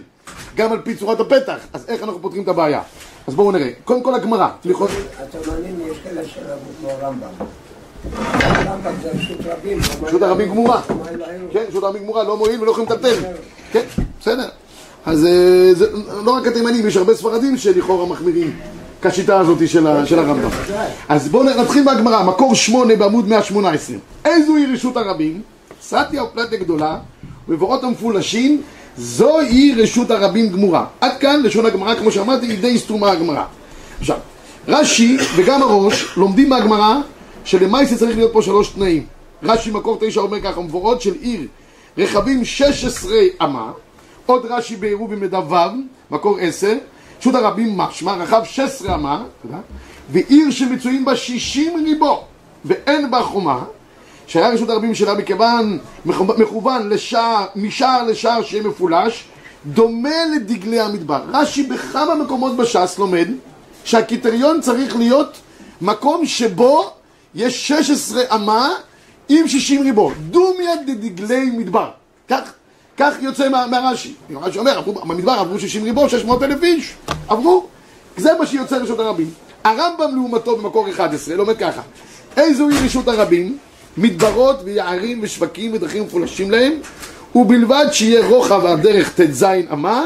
גם 0.56 0.72
על 0.72 0.80
פי 0.82 0.96
צורת 0.96 1.20
הפתח, 1.20 1.58
אז 1.74 1.86
איך 1.88 2.04
אנחנו 2.04 2.22
פותרים 2.22 2.44
את 2.44 2.48
הבעיה? 2.48 2.82
אז 3.28 3.36
בואו 3.36 3.52
נראה. 3.52 3.70
קודם 3.86 4.04
כל 4.04 4.16
הגמרא. 4.16 4.48
התימנים 5.20 5.80
יש 5.92 5.98
כאלה 6.04 6.22
שרבו 6.26 6.70
כמו 6.80 6.90
רמב"ם. 7.02 7.46
רמב"ם 8.72 8.94
זה 9.04 9.10
רשות 9.16 9.38
רבים. 9.46 9.80
רשות 10.02 10.22
הרבים 10.22 10.50
גמורה. 10.50 10.82
כן, 11.52 11.64
רשות 11.70 11.84
הרבים 11.84 12.04
גמורה, 12.04 12.24
לא 12.24 12.38
מועיל 12.38 12.62
ולא 12.62 12.72
יכולים 12.72 12.90
לטלטל. 12.90 13.16
כן, 13.72 13.82
בסדר. 14.22 14.48
אז 15.06 15.20
זה 15.74 15.86
לא 16.24 16.32
רק 16.32 16.48
התימנים, 16.48 16.88
יש 16.88 16.98
הרבה 16.98 17.16
ספרדים 17.16 17.58
שלכאורה 17.58 18.06
מחמירים 18.06 18.52
כשיטה 19.02 19.40
הזאת 19.40 19.70
של, 19.70 19.88
הרמב"ם. 20.20 20.50
אז 21.10 21.30
בואו 21.30 21.44
נתחיל 21.44 21.84
מהגמרא, 21.84 22.24
מקור 22.24 22.56
שמונה 22.56 22.96
בעמוד 22.96 23.28
118. 23.28 23.96
איזו 24.26 24.56
היא 24.56 24.68
רשות 24.74 24.98
הרבים? 24.98 25.42
סטיה 25.82 26.24
ופלטה 26.24 26.58
גדולה, 26.58 26.98
מבואות 27.48 27.84
המפולשים, 27.84 28.62
זוהי 28.98 29.74
רשות 29.78 30.12
הרבים 30.12 30.50
גמורה. 30.50 30.86
עד 31.02 31.18
כאן 31.20 31.42
לשון 31.44 31.66
הגמרא, 31.66 31.96
כמו 31.96 32.12
שאמרתי, 32.12 32.46
היא 32.46 32.62
די 32.62 32.80
סתומה 32.80 33.12
הגמרא. 33.12 33.44
עכשיו, 34.00 34.18
רש"י 34.68 35.18
וגם 35.36 35.62
הראש 35.62 36.18
לומדים 36.18 36.50
מהגמרא 36.50 36.96
שלמעשה 37.46 37.98
צריך 37.98 38.18
להיות 38.18 38.34
פה 38.34 38.42
שלוש 38.42 38.70
תנאים. 38.70 39.06
רש"י 39.44 39.72
מקור 39.72 39.98
תשע 40.00 40.22
אומר 40.22 40.42
ככה, 40.42 40.62
מבואות 40.62 41.02
של 41.02 41.14
עיר 41.22 41.48
רכבים 41.98 42.46
16 42.46 43.12
אמה, 43.42 43.72
עוד 44.26 44.46
רש"י 44.46 44.76
בעירובין 44.76 45.20
מד"ו, 45.20 45.56
מקור 46.12 46.38
עשר, 46.40 46.78
רשות 47.20 47.36
הרבים 47.36 47.78
משמע, 47.78 48.14
רחב 48.14 48.42
16 48.44 48.96
אמה, 48.96 49.24
ועיר 50.10 50.52
שמצויים 50.52 51.06
בה 51.06 51.16
60 51.16 51.84
ריבו, 51.86 52.24
ואין 52.66 53.12
בה 53.12 53.22
חומה, 53.22 53.64
שהיה 54.28 54.50
רשות 54.50 54.70
הרבים 54.70 54.96
שלה 54.96 55.14
מכיוון 55.14 55.80
מכוון 56.06 56.90
לשער, 56.90 57.46
משער 57.56 58.04
לשער 58.04 58.44
שיהיה 58.44 58.64
מפולש, 58.64 59.24
דומה 59.66 60.26
לדגלי 60.36 60.80
המדבר. 60.80 61.22
רש"י 61.34 61.64
בכמה 61.64 62.16
מקומות 62.16 62.56
בש"ס 62.58 63.00
לומד 63.00 63.28
שהקריטריון 63.84 64.62
צריך 64.62 64.96
להיות 64.96 65.38
מקום 65.82 66.26
שבו 66.26 66.92
יש 67.36 67.68
16 67.68 68.24
אמה 68.36 68.74
עם 69.30 69.48
60 69.48 69.82
ריבו. 69.82 70.12
דומיה 70.30 70.76
דדגלי 70.88 71.46
מדבר. 71.46 71.90
כך, 72.30 72.54
כך 72.98 73.14
יוצא 73.22 73.50
מה, 73.50 73.68
מהרש"י. 73.68 74.14
רש"י 74.42 74.60
אומר, 74.60 74.78
עברו, 74.78 74.94
במדבר 74.94 75.32
עברו 75.32 75.60
60 75.60 75.84
ריבו, 75.84 76.10
600 76.10 76.44
אלף 76.44 76.64
איש. 76.64 76.94
עברו. 77.28 77.68
זה 78.18 78.34
מה 78.40 78.46
שיוצא 78.46 78.78
רשות 78.78 79.00
הרבים. 79.00 79.30
הרמב"ם 79.64 80.16
לעומתו 80.16 80.58
במקור 80.58 80.90
11 80.90 81.36
לומד 81.36 81.58
ככה. 81.58 81.82
איזוהי 82.38 82.86
רשות 82.86 83.08
הרבים? 83.08 83.58
מדברות 83.98 84.56
ויערים 84.64 85.20
ושווקים 85.24 85.74
ודרכים 85.74 86.04
מפולשים 86.04 86.52
להם, 86.52 86.74
ובלבד 87.36 87.86
שיהיה 87.92 88.28
רוחב 88.28 88.66
הדרך 88.66 89.22
ט"ז 89.22 89.46
אמה, 89.74 90.06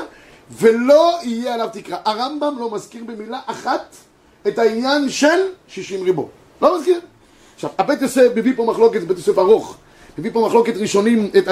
ולא 0.60 1.20
יהיה 1.24 1.54
עליו 1.54 1.68
תקרה. 1.74 1.98
הרמב"ם 2.06 2.56
לא 2.60 2.72
מזכיר 2.72 3.04
במילה 3.04 3.40
אחת 3.46 3.96
את 4.48 4.60
העניין 4.60 5.10
של 5.10 5.40
60 5.68 6.04
ריבו. 6.04 6.30
לא 6.62 6.78
מזכיר. 6.78 7.00
עכשיו, 7.56 7.70
הבית 7.78 8.02
יוסף 8.02 8.28
מביא 8.36 8.54
פה 8.56 8.66
מחלוקת, 8.66 9.02
בית 9.02 9.18
יוסף 9.18 9.38
ארוך, 9.38 9.78
מביא 10.18 10.32
פה 10.34 10.46
מחלוקת 10.48 10.78
ראשונים, 10.78 11.30
את 11.38 11.48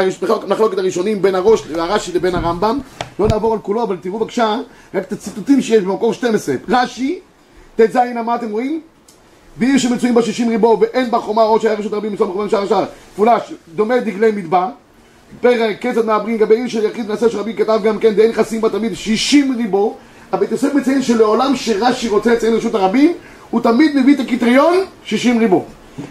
מחלוקת 0.47 0.77
הראשונים 0.77 1.21
בין 1.21 1.35
הראש, 1.35 1.63
הרש"י 1.75 2.11
לבין 2.11 2.35
הרמב"ם. 2.35 2.79
לא 3.19 3.27
נעבור 3.27 3.53
על 3.53 3.59
כולו, 3.59 3.83
אבל 3.83 3.97
תראו 4.01 4.19
בבקשה 4.19 4.59
רק 4.93 5.03
את 5.03 5.11
הציטוטים 5.11 5.61
שיש 5.61 5.83
במקור 5.83 6.13
12. 6.13 6.55
רש"י, 6.69 7.19
ט"ז 7.75 7.97
אמה, 8.19 8.35
אתם 8.35 8.51
רואים? 8.51 8.81
בעיר 9.57 9.77
שמצויים 9.77 10.15
בה 10.15 10.21
שישים 10.21 10.49
ריבו 10.49 10.77
ואין 10.81 11.11
בה 11.11 11.19
חומה 11.19 11.43
ראש 11.43 11.65
היה 11.65 11.73
רשות 11.73 11.93
רבים 11.93 12.13
מצום 12.13 12.29
מכוון 12.29 12.49
שער 12.49 12.67
שער 12.67 12.85
פולש 13.15 13.53
דומה 13.75 13.99
דגלי 13.99 14.31
מדבר 14.31 14.67
פרק 15.41 15.81
כיצד 15.81 16.05
מעברים 16.05 16.37
גבי 16.37 16.55
עיר 16.55 16.67
של 16.67 16.85
יחיד 16.85 17.07
נעשה 17.09 17.29
שרבי 17.29 17.53
כתב 17.53 17.79
גם 17.83 17.99
כן 17.99 18.13
דאין 18.13 18.33
חסים 18.33 18.61
בה 18.61 18.69
תמיד 18.69 18.93
שישים 18.93 19.55
ריבו 19.57 19.97
הבית 20.31 20.51
יוסף 20.51 20.73
מציין 20.73 21.01
שלעולם 21.01 21.55
שרש"י 21.55 22.09
רוצה 22.09 22.33
לציין 22.33 22.53
רשות 22.53 22.75
הרבים 22.75 23.13
הוא 23.49 23.61
תמיד 23.61 23.95
מביא 23.95 24.15
את 24.15 24.19
הקריטריון 24.19 24.77
שישים 25.05 25.39
ריבו 25.39 25.65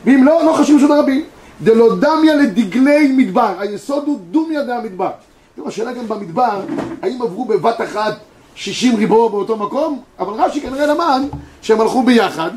ואם 0.04 0.24
לא, 0.24 0.44
לא 0.44 0.52
חשוב 0.52 0.76
רשות 0.76 0.90
הרבים 0.90 1.24
דלא 1.62 1.96
דמיה 1.96 2.34
לדגלי 2.34 3.12
מדבר. 3.16 3.54
היסוד 3.58 4.04
הוא 4.06 4.20
דומיה 4.30 4.62
דה 4.62 4.76
המדבר. 4.76 5.10
תראו, 5.56 5.68
השאלה 5.68 5.92
גם 5.92 6.08
במדבר 6.08 6.60
האם 7.02 7.22
עברו 7.22 7.44
בבת 7.44 7.80
אחת 7.80 8.14
שישים 8.54 8.96
ריבו 8.96 9.28
באותו 9.28 9.56
מקום? 9.56 10.00
אבל 10.18 10.32
רש"י 10.32 10.60
כנראה 10.60 10.86
למד 10.86 11.22
שהם 11.62 11.80
הלכו 11.80 12.02
ביחד 12.02 12.50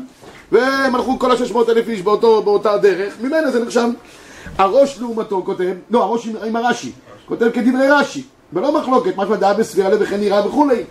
והם 0.52 0.94
הלכו 0.94 1.18
כל 1.18 1.32
השש 1.32 1.52
מאות 1.52 1.68
אלף 1.68 1.88
איש 1.88 2.02
באותו, 2.02 2.42
באותה 2.42 2.78
דרך, 2.78 3.14
ממנה 3.20 3.50
זה 3.50 3.64
נחשב. 3.64 3.88
הראש 4.58 4.98
לעומתו 5.00 5.42
כותב, 5.46 5.74
לא, 5.90 6.04
הראש 6.04 6.26
עם, 6.26 6.36
עם 6.46 6.56
הרש"י, 6.56 6.92
כותב 7.26 7.50
כדברי 7.54 7.88
רש"י, 7.88 8.22
ולא 8.52 8.80
מחלוקת, 8.80 9.16
משמע 9.16 9.36
דעה 9.36 9.54
בספירה 9.54 9.90
וכן 10.00 10.20
נראה 10.20 10.46
וכולי. 10.46 10.82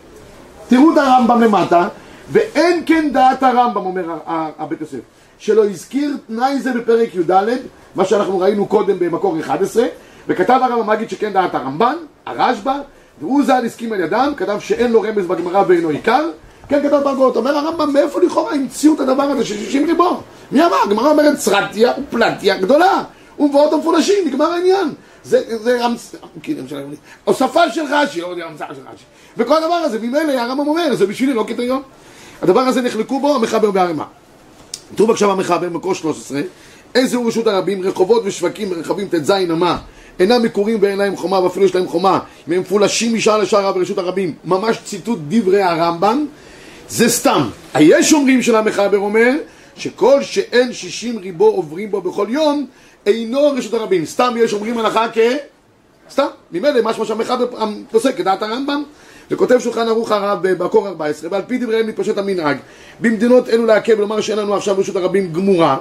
תראו 0.67 0.93
את 0.93 0.97
הרמב"ם 0.97 1.41
למטה, 1.41 1.87
ואין 2.31 2.83
כן 2.85 3.09
דעת 3.13 3.43
הרמב"ם, 3.43 3.85
אומר 3.85 4.03
הבית 4.25 4.81
יוסף, 4.81 4.99
שלא 5.39 5.65
הזכיר 5.65 6.17
תנאי 6.27 6.59
זה 6.59 6.73
בפרק 6.73 7.15
י"ד, 7.15 7.43
מה 7.95 8.05
שאנחנו 8.05 8.39
ראינו 8.39 8.65
קודם 8.65 8.99
במקור 8.99 9.39
11, 9.39 9.85
וכתב 10.27 10.59
הרמב"ם 10.63 10.89
מגיד 10.89 11.09
שכן 11.09 11.33
דעת 11.33 11.55
הרמב"ן, 11.55 11.95
הרשב"א, 12.25 12.73
והוא 13.21 13.43
ז"ל 13.43 13.65
הסכים 13.65 13.93
על 13.93 13.99
ידם, 13.99 14.33
כתב 14.37 14.57
שאין 14.59 14.91
לו 14.91 15.01
רמז 15.01 15.25
בגמרא 15.25 15.63
ואינו 15.67 15.89
עיקר, 15.89 16.29
כן 16.69 16.83
כתב 16.83 16.99
ברגות, 17.03 17.35
אומר 17.35 17.57
הרמב"ם, 17.57 17.93
מאיפה 17.93 18.21
לכאורה 18.21 18.53
המציאו 18.53 18.93
את 18.93 18.99
הדבר 18.99 19.23
הזה 19.23 19.45
של 19.45 19.57
שישים 19.57 19.85
ריבו? 19.87 20.21
מי 20.51 20.65
אמר? 20.65 20.75
הגמרא 20.85 21.11
אומרת 21.11 21.37
סרטיה 21.37 21.93
ופלטיה 22.07 22.57
גדולה 22.57 23.03
ומבואות 23.39 23.73
המפולשים, 23.73 24.27
נגמר 24.27 24.51
העניין. 24.51 24.93
זה, 25.23 25.57
זה 25.57 25.79
הוספה 27.23 27.69
של 27.71 27.81
רש"י, 27.89 28.21
לא 28.21 28.27
יודע, 28.27 28.45
המצאה 28.45 28.67
של 28.67 28.81
רש"י. 28.93 29.03
וכל 29.37 29.57
הדבר 29.57 29.73
הזה, 29.73 29.99
ממילא 29.99 30.31
הרמב"ם 30.31 30.67
אומר, 30.67 30.95
זה 30.95 31.05
בשבילי 31.05 31.33
לא 31.33 31.43
קריטריון. 31.43 31.81
הדבר 32.41 32.59
הזה 32.59 32.81
נחלקו 32.81 33.19
בו 33.19 33.35
המחבר 33.35 33.71
בערימה 33.71 34.05
תראו 34.95 35.07
בבקשה 35.07 35.27
במחבר, 35.27 35.69
מקור 35.69 35.95
13 35.95 36.41
איזהו 36.95 37.25
רשות 37.25 37.47
הרבים, 37.47 37.81
רחובות 37.81 38.21
ושווקים 38.25 38.73
רכבים 38.73 39.07
ט"ז 39.07 39.31
אמה 39.31 39.77
אינם 40.19 40.43
מקורים 40.43 40.77
ואין 40.81 40.97
להם 40.97 41.15
חומה 41.15 41.39
ואפילו 41.39 41.65
יש 41.65 41.75
להם 41.75 41.87
חומה 41.87 42.19
אם 42.47 42.53
הם 42.53 42.59
מפולשים 42.59 43.13
משער 43.13 43.37
לשער 43.37 43.71
ברשות 43.71 43.97
הרבים 43.97 44.33
ממש 44.45 44.77
ציטוט 44.85 45.19
דברי 45.27 45.61
הרמב"ם 45.61 46.25
זה 46.89 47.09
סתם. 47.09 47.49
היש 47.73 48.13
אומרים 48.13 48.41
של 48.41 48.55
המחבר 48.55 48.97
אומר 48.97 49.31
שכל 49.75 50.23
שאין 50.23 50.73
שישים 50.73 51.17
ריבו 51.17 51.45
עוברים 51.45 51.91
בו 51.91 52.01
בכל 52.01 52.27
יום 52.29 52.65
אינו 53.05 53.51
רשות 53.57 53.73
הרבים. 53.73 54.05
סתם 54.05 54.33
יש 54.37 54.53
אומרים 54.53 54.77
הלכה 54.77 55.05
כ... 55.13 55.17
סתם. 56.11 56.27
ממילא 56.51 56.81
משמע 56.83 57.05
שהמחבר 57.05 57.45
פוסק 57.91 58.17
כדעת 58.17 58.41
הרמב"ם 58.41 58.83
וכותב 59.31 59.59
שולחן 59.59 59.87
ערוך 59.87 60.11
הרב 60.11 60.39
בקור 60.47 60.87
14 60.87 61.29
ועל 61.31 61.41
פי 61.47 61.57
דבריהם 61.57 61.87
מתפשט 61.87 62.17
המנהג 62.17 62.57
במדינות 62.99 63.49
אלו 63.49 63.65
לעכב 63.65 63.93
ולומר 63.97 64.21
שאין 64.21 64.39
לנו 64.39 64.55
עכשיו 64.55 64.75
רשות 64.77 64.95
הרבים 64.95 65.33
גמורה 65.33 65.77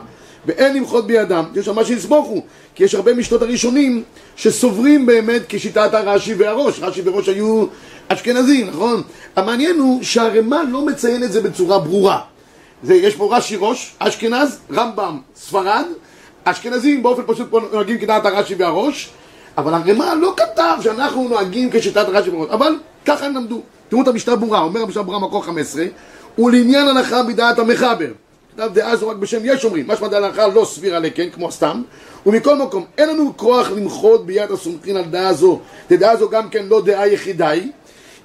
ואין 0.46 0.76
למחות 0.76 1.06
בידם, 1.06 1.44
יש 1.54 1.66
שם 1.66 1.74
מה 1.74 1.84
שיסמוכו 1.84 2.42
כי 2.74 2.84
יש 2.84 2.94
הרבה 2.94 3.14
משנות 3.14 3.42
הראשונים 3.42 4.02
שסוברים 4.36 5.06
באמת 5.06 5.42
כשיטת 5.48 5.94
הרש"י 5.94 6.34
והראש 6.34 6.80
רש"י 6.80 7.02
וראש 7.04 7.28
היו 7.28 7.66
אשכנזים, 8.08 8.66
נכון? 8.68 9.02
המעניין 9.36 9.78
הוא 9.78 10.02
שהרמ"א 10.02 10.62
לא 10.70 10.86
מציין 10.86 11.24
את 11.24 11.32
זה 11.32 11.40
בצורה 11.40 11.78
ברורה. 11.78 12.20
זה, 12.82 12.94
יש 12.94 13.14
פה 13.14 13.36
רש"י 13.36 13.56
ראש, 13.60 13.94
אשכנז, 13.98 14.58
רמב"ם, 14.72 15.18
ספרד, 15.36 15.84
אשכנזים 16.44 17.02
באופן 17.02 17.22
פשוט 17.26 17.50
פה 17.50 17.60
נוהגים 17.72 17.98
כדעת 17.98 18.26
הרש"י 18.26 18.54
והראש, 18.54 19.10
אבל 19.58 19.74
הרמ"א 19.74 20.14
לא 20.20 20.34
כתב 20.36 20.76
שאנחנו 20.82 21.28
נוהגים 21.28 21.70
כשיטת 21.72 22.08
הרש"י 22.08 22.30
והראש, 22.30 22.50
אבל 22.50 22.74
ככה 23.04 23.26
הם 23.26 23.36
למדו. 23.36 23.62
תראו 23.88 24.02
את 24.02 24.08
המשנה 24.08 24.36
ברורה, 24.36 24.60
אומר 24.60 24.82
המשנה 24.82 25.02
ברורה 25.02 25.18
מקור 25.18 25.44
15, 25.44 25.84
ולעניין 26.38 26.88
הנחה 26.88 27.22
בדעת 27.22 27.58
המחבר. 27.58 28.10
כתב 28.54 28.70
דעה 28.74 28.96
זו 28.96 29.08
רק 29.08 29.16
בשם 29.16 29.38
יש 29.44 29.64
אומרים, 29.64 29.88
משמע 29.88 30.08
דעה 30.08 30.24
הנחה 30.24 30.46
לא 30.46 30.64
סבירה 30.64 30.98
לכן, 30.98 31.30
כמו 31.30 31.52
סתם, 31.52 31.82
ומכל 32.26 32.56
מקום, 32.56 32.84
אין 32.98 33.08
לנו 33.08 33.32
כוח 33.36 33.70
למחות 33.70 34.26
ביד 34.26 34.50
הסומכין 34.50 34.96
על 34.96 35.04
דעה 35.04 35.34
זו, 35.34 35.60
דעה 35.90 36.16
זו 36.16 36.28
גם 36.28 36.48
כן 36.48 36.66
לא 36.66 36.82
דעה 36.84 37.08
יחידה 37.08 37.48
היא, 37.48 37.70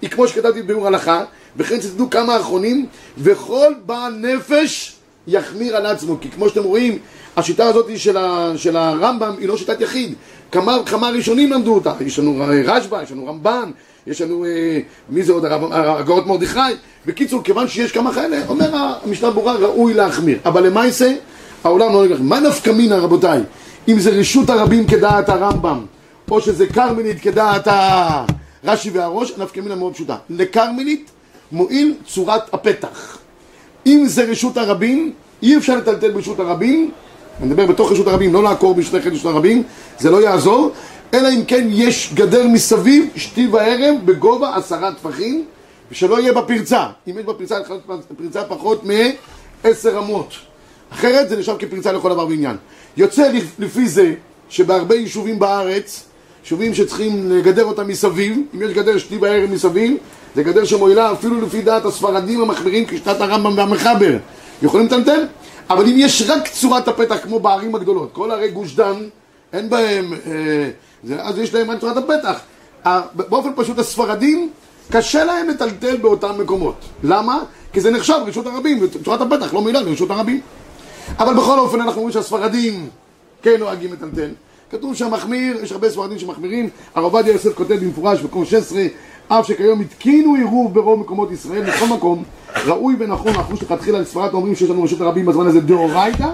היא 0.01 0.09
כמו 0.09 0.27
שכתבתי 0.27 0.61
בביאור 0.61 0.87
הלכה, 0.87 1.23
וכן 1.57 1.81
שתדעו 1.81 2.09
כמה 2.09 2.39
אחרונים, 2.39 2.85
וכל 3.17 3.73
בעל 3.85 4.13
נפש 4.13 4.95
יחמיר 5.27 5.75
על 5.75 5.85
עצמו, 5.85 6.17
כי 6.21 6.31
כמו 6.31 6.49
שאתם 6.49 6.63
רואים, 6.63 6.99
השיטה 7.39 7.65
הזאת 7.67 7.85
של, 7.97 8.17
ה, 8.17 8.51
של 8.55 8.77
הרמב"ם 8.77 9.35
היא 9.39 9.47
לא 9.47 9.57
שיטת 9.57 9.81
יחיד, 9.81 10.13
כמה, 10.51 10.77
כמה 10.85 11.09
ראשונים 11.09 11.51
למדו 11.51 11.75
אותה, 11.75 11.93
יש 12.01 12.19
לנו 12.19 12.43
רשב"א, 12.65 13.03
יש 13.03 13.11
לנו 13.11 13.27
רמב"ן, 13.27 13.71
יש 14.07 14.21
לנו, 14.21 14.45
אה, 14.45 14.79
מי 15.09 15.23
זה 15.23 15.33
עוד, 15.33 15.45
הגאות 15.71 16.27
מרדכי, 16.27 16.59
בקיצור, 17.05 17.43
כיוון 17.43 17.67
שיש 17.67 17.91
כמה 17.91 18.13
כאלה, 18.13 18.37
אומר 18.47 18.69
המשנה 19.03 19.31
ברורה, 19.31 19.53
ראוי 19.53 19.93
להחמיר, 19.93 20.37
אבל 20.45 20.65
למעשה, 20.65 21.13
העולם 21.63 21.93
לא 21.93 22.05
נגמר. 22.05 22.21
מה 22.21 22.39
נפקא 22.39 22.69
מינה 22.69 22.97
רבותיי? 22.97 23.41
אם 23.87 23.99
זה 23.99 24.09
רשות 24.09 24.49
הרבים 24.49 24.87
כדעת 24.87 25.29
הרמב"ם, 25.29 25.85
או 26.31 26.41
שזה 26.41 26.67
כרמלית 26.67 27.21
כדעת 27.21 27.67
ה... 27.67 28.25
רש"י 28.63 28.89
והראש, 28.89 29.33
נפקא 29.37 29.59
מינה 29.59 29.75
מאוד 29.75 29.93
פשוטה. 29.93 30.15
לכרמלית 30.29 31.11
מועיל 31.51 31.93
צורת 32.05 32.53
הפתח. 32.53 33.17
אם 33.85 34.03
זה 34.07 34.23
רשות 34.23 34.57
הרבים, 34.57 35.13
אי 35.43 35.57
אפשר 35.57 35.77
לטלטל 35.77 36.11
ברשות 36.11 36.39
הרבים, 36.39 36.91
אני 37.41 37.49
מדבר 37.49 37.65
בתוך 37.65 37.91
רשות 37.91 38.07
הרבים, 38.07 38.33
לא 38.33 38.43
לעקור 38.43 38.75
בשני 38.75 38.99
רשות 38.99 39.25
הרבים, 39.25 39.63
זה 39.99 40.11
לא 40.11 40.21
יעזור, 40.21 40.71
אלא 41.13 41.29
אם 41.29 41.45
כן 41.45 41.67
יש 41.71 42.11
גדר 42.13 42.47
מסביב, 42.47 43.05
שתי 43.15 43.47
וערב, 43.47 43.95
בגובה 44.05 44.55
עשרה 44.55 44.91
טפחים, 44.91 45.45
ושלא 45.91 46.19
יהיה 46.19 46.33
בפרצה. 46.33 46.85
אם 47.07 47.19
יש 47.19 47.25
בפרצה, 47.25 47.55
פרצה 48.17 48.43
פחות 48.43 48.83
מעשר 49.63 49.99
אמות. 49.99 50.33
אחרת 50.89 51.29
זה 51.29 51.37
נחשב 51.37 51.55
כפרצה 51.59 51.91
לכל 51.91 52.09
דבר 52.09 52.27
ועניין. 52.27 52.57
יוצא 52.97 53.31
לפי 53.59 53.87
זה 53.87 54.13
שבהרבה 54.49 54.95
יישובים 54.95 55.39
בארץ 55.39 56.03
יישובים 56.43 56.73
שצריכים 56.73 57.31
לגדר 57.31 57.63
אותם 57.63 57.87
מסביב, 57.87 58.37
אם 58.55 58.61
יש 58.61 58.71
גדר 58.71 58.97
שתי 58.97 59.17
בערב 59.17 59.49
מסביב, 59.51 59.97
זה 60.35 60.43
גדר 60.43 60.65
שמועילה 60.65 61.11
אפילו 61.11 61.41
לפי 61.41 61.61
דעת 61.61 61.85
הספרדים 61.85 62.41
המחמירים 62.41 62.85
כשיטת 62.85 63.21
הרמב"ם 63.21 63.57
והמחבר. 63.57 64.17
יכולים 64.61 64.85
לטלטל? 64.85 65.25
אבל 65.69 65.85
אם 65.85 65.95
יש 65.97 66.29
רק 66.29 66.47
צורת 66.47 66.87
הפתח 66.87 67.17
כמו 67.23 67.39
בערים 67.39 67.75
הגדולות, 67.75 68.09
כל 68.13 68.31
ערי 68.31 68.51
גוש 68.51 68.75
דן, 68.75 69.07
אין 69.53 69.69
בהם, 69.69 70.13
אה, 70.13 70.69
זה, 71.03 71.21
אז 71.21 71.37
יש 71.37 71.53
להם 71.53 71.71
רק 71.71 71.79
צורת 71.79 71.97
הפתח. 71.97 72.39
באופן 73.13 73.49
פשוט 73.55 73.79
הספרדים, 73.79 74.49
קשה 74.91 75.23
להם 75.23 75.49
לטלטל 75.49 75.97
באותם 75.97 76.41
מקומות. 76.41 76.75
למה? 77.03 77.39
כי 77.73 77.81
זה 77.81 77.91
נחשב 77.91 78.19
רשות 78.25 78.47
הרבים, 78.47 78.79
וצורת 78.81 79.21
הפתח 79.21 79.53
לא 79.53 79.61
מועילה 79.61 79.81
לרשות 79.81 80.11
הרבים. 80.11 80.41
אבל 81.19 81.33
בכל 81.33 81.59
אופן 81.59 81.81
אנחנו 81.81 82.01
רואים 82.01 82.13
שהספרדים 82.13 82.89
כן 83.41 83.55
נוהגים 83.59 83.93
לטלטל. 83.93 84.29
כתוב 84.71 84.95
שהמחמיר, 84.95 85.63
יש 85.63 85.71
הרבה 85.71 85.89
ספרדים 85.89 86.19
שמחמירים, 86.19 86.69
הרב 86.95 87.03
עובדיה 87.03 87.33
יוסף 87.33 87.53
כותב 87.55 87.73
במפורש 87.73 88.21
במקום 88.21 88.45
16, 88.45 88.81
אף 89.27 89.47
שכיום 89.47 89.81
התקינו 89.81 90.35
עירוב 90.35 90.73
ברוב 90.73 90.99
מקומות 90.99 91.31
ישראל, 91.31 91.61
בכל 91.61 91.85
מקום, 91.85 92.23
ראוי 92.65 92.95
ונכון, 92.99 93.35
אנחנו 93.35 93.57
שלכתחילה 93.57 93.99
לספרד 93.99 94.33
אומרים 94.33 94.55
שיש 94.55 94.69
לנו 94.69 94.83
רשות 94.83 95.01
הרבים 95.01 95.25
בזמן 95.25 95.47
הזה 95.47 95.61
דאורייתא, 95.61 96.29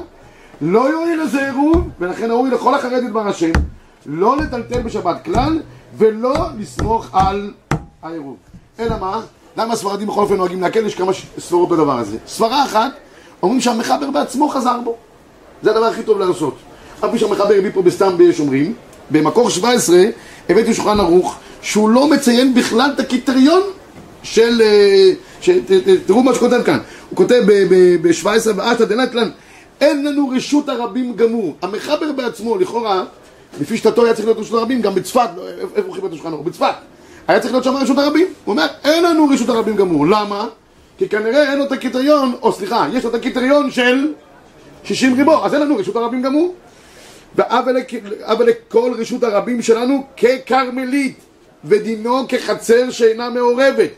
לא 0.62 0.90
יועיל 0.90 1.22
לזה 1.22 1.46
עירוב, 1.46 1.90
ולכן 2.00 2.32
ראוי 2.32 2.50
לכל 2.50 2.76
החרד 2.76 3.04
דבר 3.10 3.28
השם, 3.28 3.52
לא 4.06 4.38
לטלטל 4.38 4.82
בשבת 4.82 5.26
כלל, 5.26 5.60
ולא 5.98 6.34
לסמוך 6.60 7.10
על 7.14 7.52
העירוב. 8.04 8.36
אלא 8.80 8.96
מה? 9.00 9.22
למה 9.58 9.74
הספרדים 9.74 10.08
בכל 10.08 10.22
אופן 10.22 10.36
נוהגים 10.36 10.62
להקל? 10.62 10.86
יש 10.86 10.96
כמה 10.96 11.12
ספרות 11.40 11.70
בדבר 11.70 12.00
הזה. 12.00 12.18
סברה 12.28 12.66
אחת, 12.66 12.92
אומרים 13.44 13.62
שהמחבר 13.62 14.12
בעצמו 14.12 14.50
חזר 14.50 14.80
בו. 14.84 14.96
זה 15.64 15.72
הדבר 15.72 15.86
הכי 15.86 16.04
טוב 16.04 16.20
לעשות. 16.20 16.56
אף 17.00 17.10
פי 17.12 17.18
שהמחבר 17.18 17.54
הביא 17.58 17.72
פה 17.74 17.82
בסתם 17.82 18.18
בשומרים, 18.18 18.74
במקור 19.12 19.50
17 19.50 19.98
הבאתי 20.50 20.74
שולחן 20.74 21.00
ערוך 21.00 21.36
שהוא 21.62 21.90
לא 21.90 22.10
מציין 22.10 22.54
בכלל 22.54 22.92
את 22.96 23.00
הקריטריון 23.00 23.62
של... 24.24 24.62
תראו 26.06 26.24
מה 26.24 26.34
שכותב 26.34 26.62
כאן, 26.66 26.80
הוא 27.10 27.18
כותב 27.18 27.44
ב-17 28.02 28.28
ואתא 28.56 28.86
דנתלן 28.86 29.30
אין 29.82 30.06
לנו 30.06 30.30
רשות 30.30 30.70
הרבים 30.70 31.14
גמור. 31.16 31.56
המחבר 31.62 32.12
בעצמו, 32.12 32.58
לכאורה, 32.58 33.04
לפי 33.62 33.78
שיטתו 33.78 34.06
היה 34.06 34.14
צריך 34.14 34.26
להיות 34.26 34.38
רשות 34.38 34.60
הרבים, 34.60 34.82
גם 34.82 34.96
בצפת, 34.96 35.30
לא, 35.38 35.48
איפה 35.76 35.88
הוא 35.88 35.96
חיבר 35.96 36.08
את 36.08 36.14
השולחן 36.14 36.34
ערוך? 36.34 36.46
בצפת. 36.46 36.74
היה 37.28 37.40
צריך 37.40 37.54
להיות 37.54 37.64
שם 37.64 37.76
רשות 37.76 37.98
הרבים. 37.98 38.28
הוא 38.46 38.52
אומר, 38.52 38.68
אין 38.84 39.04
לנו 39.04 39.28
רשות 39.30 39.50
הרבים 39.50 39.76
גמור. 39.76 40.08
למה? 40.08 40.48
כי 40.98 41.10
כנראה 41.10 41.52
אין 41.52 41.60
לו 41.60 41.66
את 41.66 41.72
הקריטריון, 41.72 42.36
או 42.42 42.54
סליחה, 42.54 42.88
יש 42.94 43.04
לו 43.04 43.10
את 43.10 43.16
הקריטריון 43.16 43.72
של 43.72 44.14
60 44.84 45.14
ריבו, 45.14 45.46
אז 45.46 45.54
אין 45.54 45.62
לנו 45.62 45.78
רשות 45.78 45.96
הרבים 45.96 46.22
גמור. 46.22 46.54
ואבל 47.36 47.76
לכל 48.46 48.92
רשות 48.98 49.24
הרבים 49.24 49.62
שלנו 49.62 50.04
ככרמלית, 50.18 51.20
ודינו 51.66 52.26
כחצר 52.28 52.90
שאינה 52.90 53.30
מעורבת. 53.30 53.90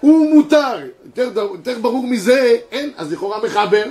הוא 0.00 0.34
מותר, 0.34 0.78
יותר, 1.06 1.30
יותר 1.36 1.78
ברור 1.78 2.06
מזה, 2.06 2.56
אין, 2.72 2.90
אז 2.96 3.12
לכאורה 3.12 3.38
מחבר, 3.44 3.84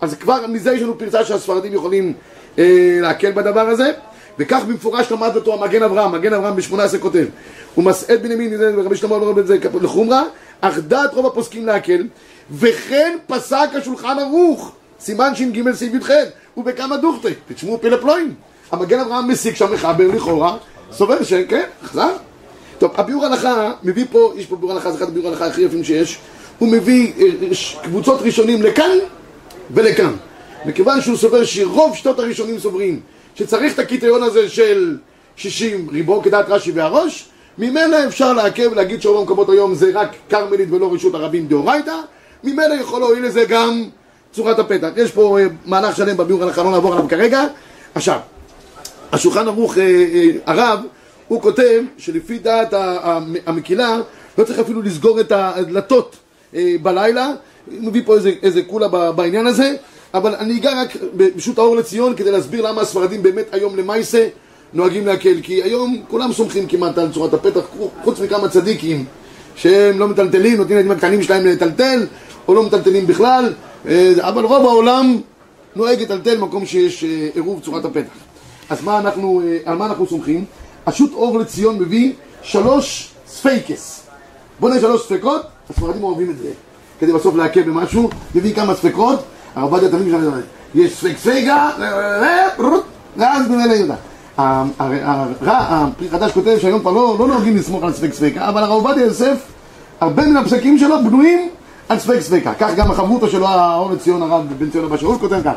אז 0.00 0.14
כבר 0.14 0.46
מזה 0.46 0.72
יש 0.72 0.82
לנו 0.82 0.98
פרצה 0.98 1.24
שהספרדים 1.24 1.74
יכולים 1.74 2.12
אה, 2.58 2.98
להקל 3.00 3.32
בדבר 3.32 3.68
הזה, 3.68 3.92
וכך 4.38 4.62
במפורש 4.68 5.12
למד 5.12 5.36
אותו 5.36 5.54
המגן 5.54 5.82
אברהם, 5.82 6.12
מגן 6.12 6.32
אברהם 6.32 6.56
ב-18 6.56 6.98
כותב, 7.00 7.26
ומסעד 7.78 8.22
בנימין, 8.22 8.60
רבי 8.84 8.96
שלמה 8.96 9.18
לא 9.18 9.30
רואה 9.30 9.40
את 9.40 9.46
זה 9.46 9.58
לחומרה, 9.80 10.22
אך 10.60 10.78
דעת 10.78 11.14
רוב 11.14 11.26
הפוסקים 11.26 11.66
להקל, 11.66 12.06
וכן 12.50 13.16
פסק 13.26 13.68
השולחן 13.74 14.18
ערוך, 14.18 14.72
סימן 15.00 15.34
ש"ג 15.34 15.72
סעיף 15.72 15.94
י"ח, 15.94 16.10
ובכמה 16.56 16.96
דוכתא, 16.96 17.28
תשמעו 17.54 17.78
פלואים. 18.00 18.34
המגן 18.72 19.00
אברהם 19.00 19.28
מסיק 19.28 19.56
שם 19.56 19.72
מחבר 19.72 20.06
לכאורה, 20.14 20.56
סובר 20.92 21.22
שכן, 21.22 21.64
חזר. 21.82 22.16
טוב, 22.80 22.90
הביאור 22.94 23.26
הלכה 23.26 23.72
מביא 23.82 24.04
פה, 24.10 24.32
יש 24.36 24.46
פה 24.46 24.56
ביאור 24.56 24.72
הלכה, 24.72 24.92
זה 24.92 24.98
אחד 24.98 25.08
הביאור 25.08 25.28
הלכה 25.28 25.46
הכי 25.46 25.62
יפים 25.62 25.84
שיש, 25.84 26.18
הוא 26.58 26.68
מביא 26.68 27.12
אה, 27.18 27.26
קבוצות 27.82 28.22
ראשונים 28.22 28.62
לכאן 28.62 28.98
ולכאן. 29.70 30.12
מכיוון 30.64 31.00
שהוא 31.00 31.16
סובר 31.16 31.44
שרוב 31.44 31.96
שתות 31.96 32.18
הראשונים 32.18 32.58
סוברים 32.58 33.00
שצריך 33.34 33.74
את 33.74 33.78
הקריטריון 33.78 34.22
הזה 34.22 34.48
של 34.48 34.96
60 35.36 35.88
ריבו 35.90 36.22
כדעת 36.22 36.46
רש"י 36.48 36.72
והראש, 36.72 37.28
ממילא 37.58 38.06
אפשר 38.06 38.32
לעכב 38.32 38.68
ולהגיד 38.72 39.02
שרוב 39.02 39.20
המקומות 39.20 39.48
היום 39.48 39.74
זה 39.74 39.90
רק 39.94 40.08
כרמלית 40.28 40.68
ולא 40.70 40.94
רשות 40.94 41.14
הרבים 41.14 41.46
דאורייתא, 41.46 41.96
ממילא 42.44 42.74
יכול 42.74 43.00
להועיל 43.00 43.24
לזה 43.24 43.44
גם 43.48 43.84
צורת 44.32 44.58
הפתח. 44.58 44.88
יש 44.96 45.10
פה 45.10 45.38
אה, 45.38 45.46
מהלך 45.66 45.96
שלם 45.96 46.16
בביאור 46.16 46.42
הלכה, 46.42 46.62
לא 46.62 46.70
נעבור 46.70 46.92
עליו 46.92 47.08
כרגע. 47.08 47.44
עכשיו, 47.94 48.18
השולחן 49.12 49.48
ערוך 49.48 49.78
אה, 49.78 49.82
אה, 49.82 50.30
הרב, 50.46 50.80
הוא 51.30 51.42
כותב 51.42 51.82
שלפי 51.98 52.38
דעת 52.38 52.74
המקילה 53.46 54.00
לא 54.38 54.44
צריך 54.44 54.58
אפילו 54.58 54.82
לסגור 54.82 55.20
את 55.20 55.32
הדלתות 55.32 56.16
בלילה, 56.82 57.26
הוא 57.26 57.82
מביא 57.82 58.02
פה 58.04 58.14
איזה, 58.14 58.32
איזה 58.42 58.62
קולה 58.62 58.88
בעניין 59.12 59.46
הזה, 59.46 59.74
אבל 60.14 60.34
אני 60.34 60.58
אגע 60.58 60.82
רק 60.82 60.96
פשוט 61.36 61.58
האור 61.58 61.76
לציון 61.76 62.16
כדי 62.16 62.30
להסביר 62.30 62.66
למה 62.66 62.80
הספרדים 62.80 63.22
באמת 63.22 63.44
היום 63.52 63.76
למעשה 63.76 64.28
נוהגים 64.72 65.06
להקל, 65.06 65.40
כי 65.42 65.62
היום 65.62 66.02
כולם 66.08 66.32
סומכים 66.32 66.66
כמעט 66.66 66.98
על 66.98 67.12
צורת 67.12 67.34
הפתח, 67.34 67.60
חוץ 68.04 68.20
מכמה 68.20 68.48
צדיקים 68.48 69.04
שהם 69.56 69.98
לא 69.98 70.08
מטלטלים, 70.08 70.56
נותנים 70.56 70.76
לילדים 70.76 70.92
הקטנים 70.92 71.22
שלהם 71.22 71.46
לטלטל, 71.46 72.06
או 72.48 72.54
לא 72.54 72.62
מטלטלים 72.62 73.06
בכלל, 73.06 73.52
אה, 73.88 74.12
אבל 74.20 74.44
רוב 74.44 74.66
העולם 74.66 75.20
נוהג 75.76 76.02
לטלטל 76.02 76.36
במקום 76.36 76.66
שיש 76.66 77.04
אה, 77.04 77.28
עירוב 77.34 77.60
צורת 77.60 77.84
הפתח. 77.84 78.12
אז 78.70 78.84
מה 78.84 78.98
אנחנו, 78.98 79.42
אה, 79.44 79.58
על 79.64 79.78
מה 79.78 79.86
אנחנו 79.86 80.06
סומכים? 80.06 80.44
השו"ת 80.86 81.12
אור 81.12 81.38
לציון 81.38 81.78
מביא 81.78 82.12
שלוש 82.42 83.10
ספקות. 83.26 84.02
בוא 84.60 84.68
נראה 84.68 84.80
שלוש 84.80 85.02
ספקות, 85.02 85.42
הספרדים 85.70 86.02
אוהבים 86.02 86.30
את 86.30 86.38
זה. 86.38 86.50
כדי 87.00 87.12
בסוף 87.12 87.36
להקל 87.36 87.62
במשהו, 87.62 88.10
מביא 88.34 88.54
כמה 88.54 88.74
ספקות, 88.74 89.22
הרב 89.54 89.72
עובדיה 89.72 89.90
תמיד 89.90 90.02
משנה, 90.02 90.40
יש 90.74 90.96
ספק 90.96 91.16
ספיקא, 91.18 91.70
ואז 93.16 93.48
במילא 93.48 93.72
יהודה. 93.72 93.94
הפרי 94.38 95.00
חדש 96.10 96.32
כותב 96.32 96.56
שהיום 96.58 96.80
כבר 96.80 96.90
לא, 96.90 97.16
לא 97.18 97.26
נוהגים 97.26 97.56
לסמוך 97.56 97.84
על 97.84 97.92
ספק 97.92 98.12
ספקה, 98.12 98.48
אבל 98.48 98.62
הרב 98.62 98.72
עובדיה 98.72 99.04
יוסף, 99.04 99.36
הרבה 100.00 100.26
מן 100.26 100.36
הפסקים 100.36 100.78
שלו 100.78 100.96
בנויים 101.04 101.48
על 101.88 101.98
ספק 101.98 102.20
ספקה. 102.20 102.54
כך 102.54 102.70
גם 102.76 102.90
החברותא 102.90 103.28
שלו, 103.28 103.48
האור 103.48 103.90
לציון 103.90 104.22
הרב 104.22 104.44
בן 104.58 104.70
ציון 104.70 104.84
אבא 104.84 104.96
שאול, 104.96 105.18
כותב 105.18 105.40
כך. 105.44 105.52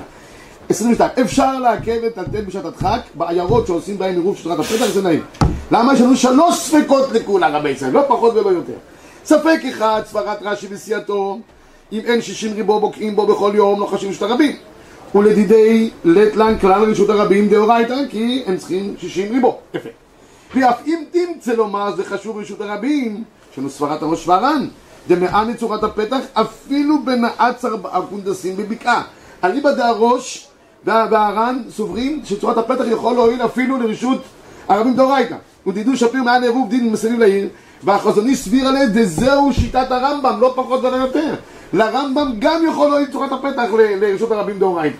22. 0.73 1.11
אפשר 1.21 1.59
לעכב 1.59 2.03
את 2.03 2.17
הטל 2.17 2.41
בשעת 2.41 2.65
הדחק 2.65 2.99
בעיירות 3.13 3.67
שעושים 3.67 3.97
בהם 3.97 4.13
עירוב 4.13 4.37
שטרת 4.37 4.59
הפתח, 4.59 4.85
זה 4.85 5.01
נעים. 5.01 5.23
למה 5.71 5.93
יש 5.93 6.01
לנו 6.01 6.15
שלוש 6.15 6.55
ספקות 6.59 7.11
לכולה 7.11 7.57
רבי 7.57 7.69
ישראל, 7.69 7.91
לא 7.91 8.01
פחות 8.07 8.33
ולא 8.33 8.49
יותר. 8.49 8.73
ספק 9.25 9.59
אחד, 9.69 10.01
סברת 10.05 10.37
רש"י 10.41 10.67
וסיעתו, 10.69 11.39
אם 11.91 11.99
אין 12.05 12.21
שישים 12.21 12.53
ריבו 12.53 12.79
בוקעים 12.79 13.15
בו 13.15 13.25
בכל 13.27 13.51
יום, 13.55 13.79
לא 13.79 13.85
חשים 13.85 14.13
שאת 14.13 14.21
הרבים. 14.21 14.55
ולדידי 15.15 15.89
לטלן 16.05 16.59
כלל 16.59 16.91
רשות 16.91 17.09
הרבים 17.09 17.49
דאורייתא, 17.49 17.95
כי 18.09 18.43
הם 18.45 18.57
צריכים 18.57 18.95
שישים 18.97 19.33
ריבו. 19.33 19.57
יפה. 19.73 19.89
ואף 20.55 20.87
אם 20.87 21.03
תמצא 21.11 21.53
לומר 21.53 21.95
זה 21.95 22.03
חשוב 22.03 22.37
רשות 22.37 22.61
הרבים, 22.61 23.23
יש 23.51 23.57
לנו 23.57 23.69
סברת 23.69 24.01
הראש 24.01 24.27
ור"ן, 24.27 24.67
דמאה 25.07 25.43
מצורת 25.45 25.83
הפתח, 25.83 26.19
אפילו 26.33 27.05
בנעץ 27.05 27.65
ארבעה 27.65 28.01
קונדסים 28.09 28.57
בבקעה. 28.57 29.03
אליבא 29.43 29.71
דהראש 29.71 30.47
והר"ן 30.85 31.61
סוברים 31.69 32.21
שצורת 32.25 32.57
הפתח 32.57 32.83
יכול 32.91 33.13
להועיל 33.13 33.45
אפילו 33.45 33.77
לרשות 33.77 34.21
הרבים 34.67 34.93
דאורייתא. 34.93 35.35
ותדעו 35.67 35.97
שפיר 35.97 36.23
מעל 36.23 36.43
עירוב 36.43 36.69
דין 36.69 36.91
מסביב 36.91 37.19
לעיר, 37.19 37.47
והחזוני 37.83 38.35
סביר 38.35 38.67
עליה 38.67 38.85
דזהו 38.85 39.53
שיטת 39.53 39.91
הרמב"ם, 39.91 40.37
לא 40.41 40.53
פחות 40.55 40.83
ולא 40.83 40.95
יותר. 40.95 41.35
לרמב"ם 41.73 42.31
גם 42.39 42.65
יכול 42.67 42.89
להועיל 42.89 43.11
צורת 43.11 43.31
הפתח 43.31 43.69
לרשות 44.01 44.31
הרבים 44.31 44.59
דאורייתא. 44.59 44.97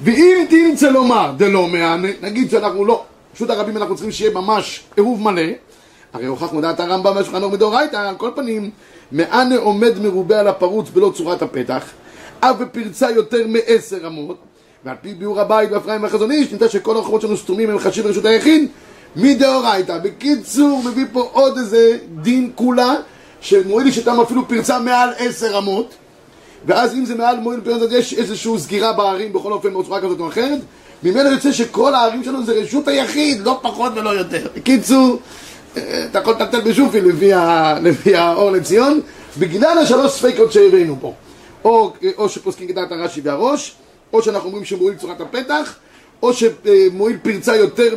ואם 0.00 0.44
תמצא 0.50 0.90
לומר 0.90 1.32
דלא 1.36 1.66
מענה, 1.66 2.08
נגיד 2.22 2.50
שאנחנו 2.50 2.84
לא, 2.84 3.04
רשות 3.34 3.50
הרבים 3.50 3.76
אנחנו 3.76 3.94
צריכים 3.94 4.12
שיהיה 4.12 4.30
ממש 4.30 4.84
עירוב 4.96 5.22
מלא, 5.22 5.42
הרי 6.12 6.26
הוכחנו 6.26 6.60
דעת 6.60 6.80
הרמב"ם 6.80 7.12
והשולחן 7.16 7.42
ערוך 7.42 7.52
מדאורייתא, 7.52 7.96
על 7.96 8.14
כל 8.16 8.30
פנים, 8.34 8.70
מענה 9.12 9.56
עומד 9.56 9.98
מרובה 9.98 10.40
על 10.40 10.48
הפרוץ 10.48 10.90
בלא 10.90 11.12
צורת 11.14 11.42
הפתח, 11.42 11.84
אף 12.40 12.56
בפרצה 12.56 13.10
יותר 13.10 13.46
מעשר 13.46 14.06
אמות, 14.06 14.36
ועל 14.84 14.96
פי 15.02 15.14
ביאור 15.14 15.40
הבית 15.40 15.72
ואפרים 15.72 16.04
החזון 16.04 16.30
איש, 16.30 16.52
נמצא 16.52 16.68
שכל 16.68 16.96
הרחובות 16.96 17.20
שלנו 17.20 17.36
סתומים 17.36 17.70
הם 17.70 17.78
חשיב 17.78 18.06
לרשות 18.06 18.24
היחיד, 18.24 18.68
מדאורייתא. 19.16 19.98
בקיצור, 19.98 20.82
מביא 20.84 21.04
פה 21.12 21.28
עוד 21.32 21.58
איזה 21.58 21.98
דין 22.22 22.50
כולה, 22.54 22.94
שמועיל 23.40 23.90
שתם 23.90 24.20
אפילו 24.20 24.48
פרצה 24.48 24.78
מעל 24.78 25.08
עשר 25.18 25.58
אמות, 25.58 25.94
ואז 26.66 26.94
אם 26.94 27.04
זה 27.04 27.14
מעל 27.14 27.40
מועיל 27.40 27.60
פרצה, 27.60 27.96
יש 27.96 28.14
איזושהי 28.14 28.58
סגירה 28.58 28.92
בערים, 28.92 29.32
בכל 29.32 29.52
אופן 29.52 29.74
בצורה 29.74 30.00
כזאת 30.00 30.20
או 30.20 30.28
אחרת, 30.28 30.58
ממילא 31.02 31.28
יוצא 31.28 31.52
שכל 31.52 31.94
הערים 31.94 32.24
שלנו 32.24 32.44
זה 32.44 32.52
רשות 32.52 32.88
היחיד, 32.88 33.40
לא 33.40 33.58
פחות 33.62 33.92
ולא 33.94 34.10
יותר. 34.10 34.46
בקיצור, 34.56 35.18
אתה 35.72 36.18
יכול 36.18 36.34
לטלטל 36.34 36.60
בשופי 36.60 37.00
לפי 37.82 38.14
האור 38.14 38.50
לציון, 38.50 39.00
בגלל 39.38 39.78
השלוש 39.78 40.12
ספקות 40.12 40.52
שהבאנו 40.52 40.96
פה. 41.00 41.12
או, 41.64 41.92
או 42.16 42.28
שפוסקים 42.28 42.68
כדעת 42.68 42.92
הרש"י 42.92 43.20
והראש, 43.24 43.74
או 44.12 44.22
שאנחנו 44.22 44.48
אומרים 44.48 44.64
שמועיל 44.64 44.94
צורת 44.98 45.20
הפתח, 45.20 45.74
או 46.22 46.30
שמועיל 46.32 47.16
פרצה 47.22 47.56
יותר 47.56 47.94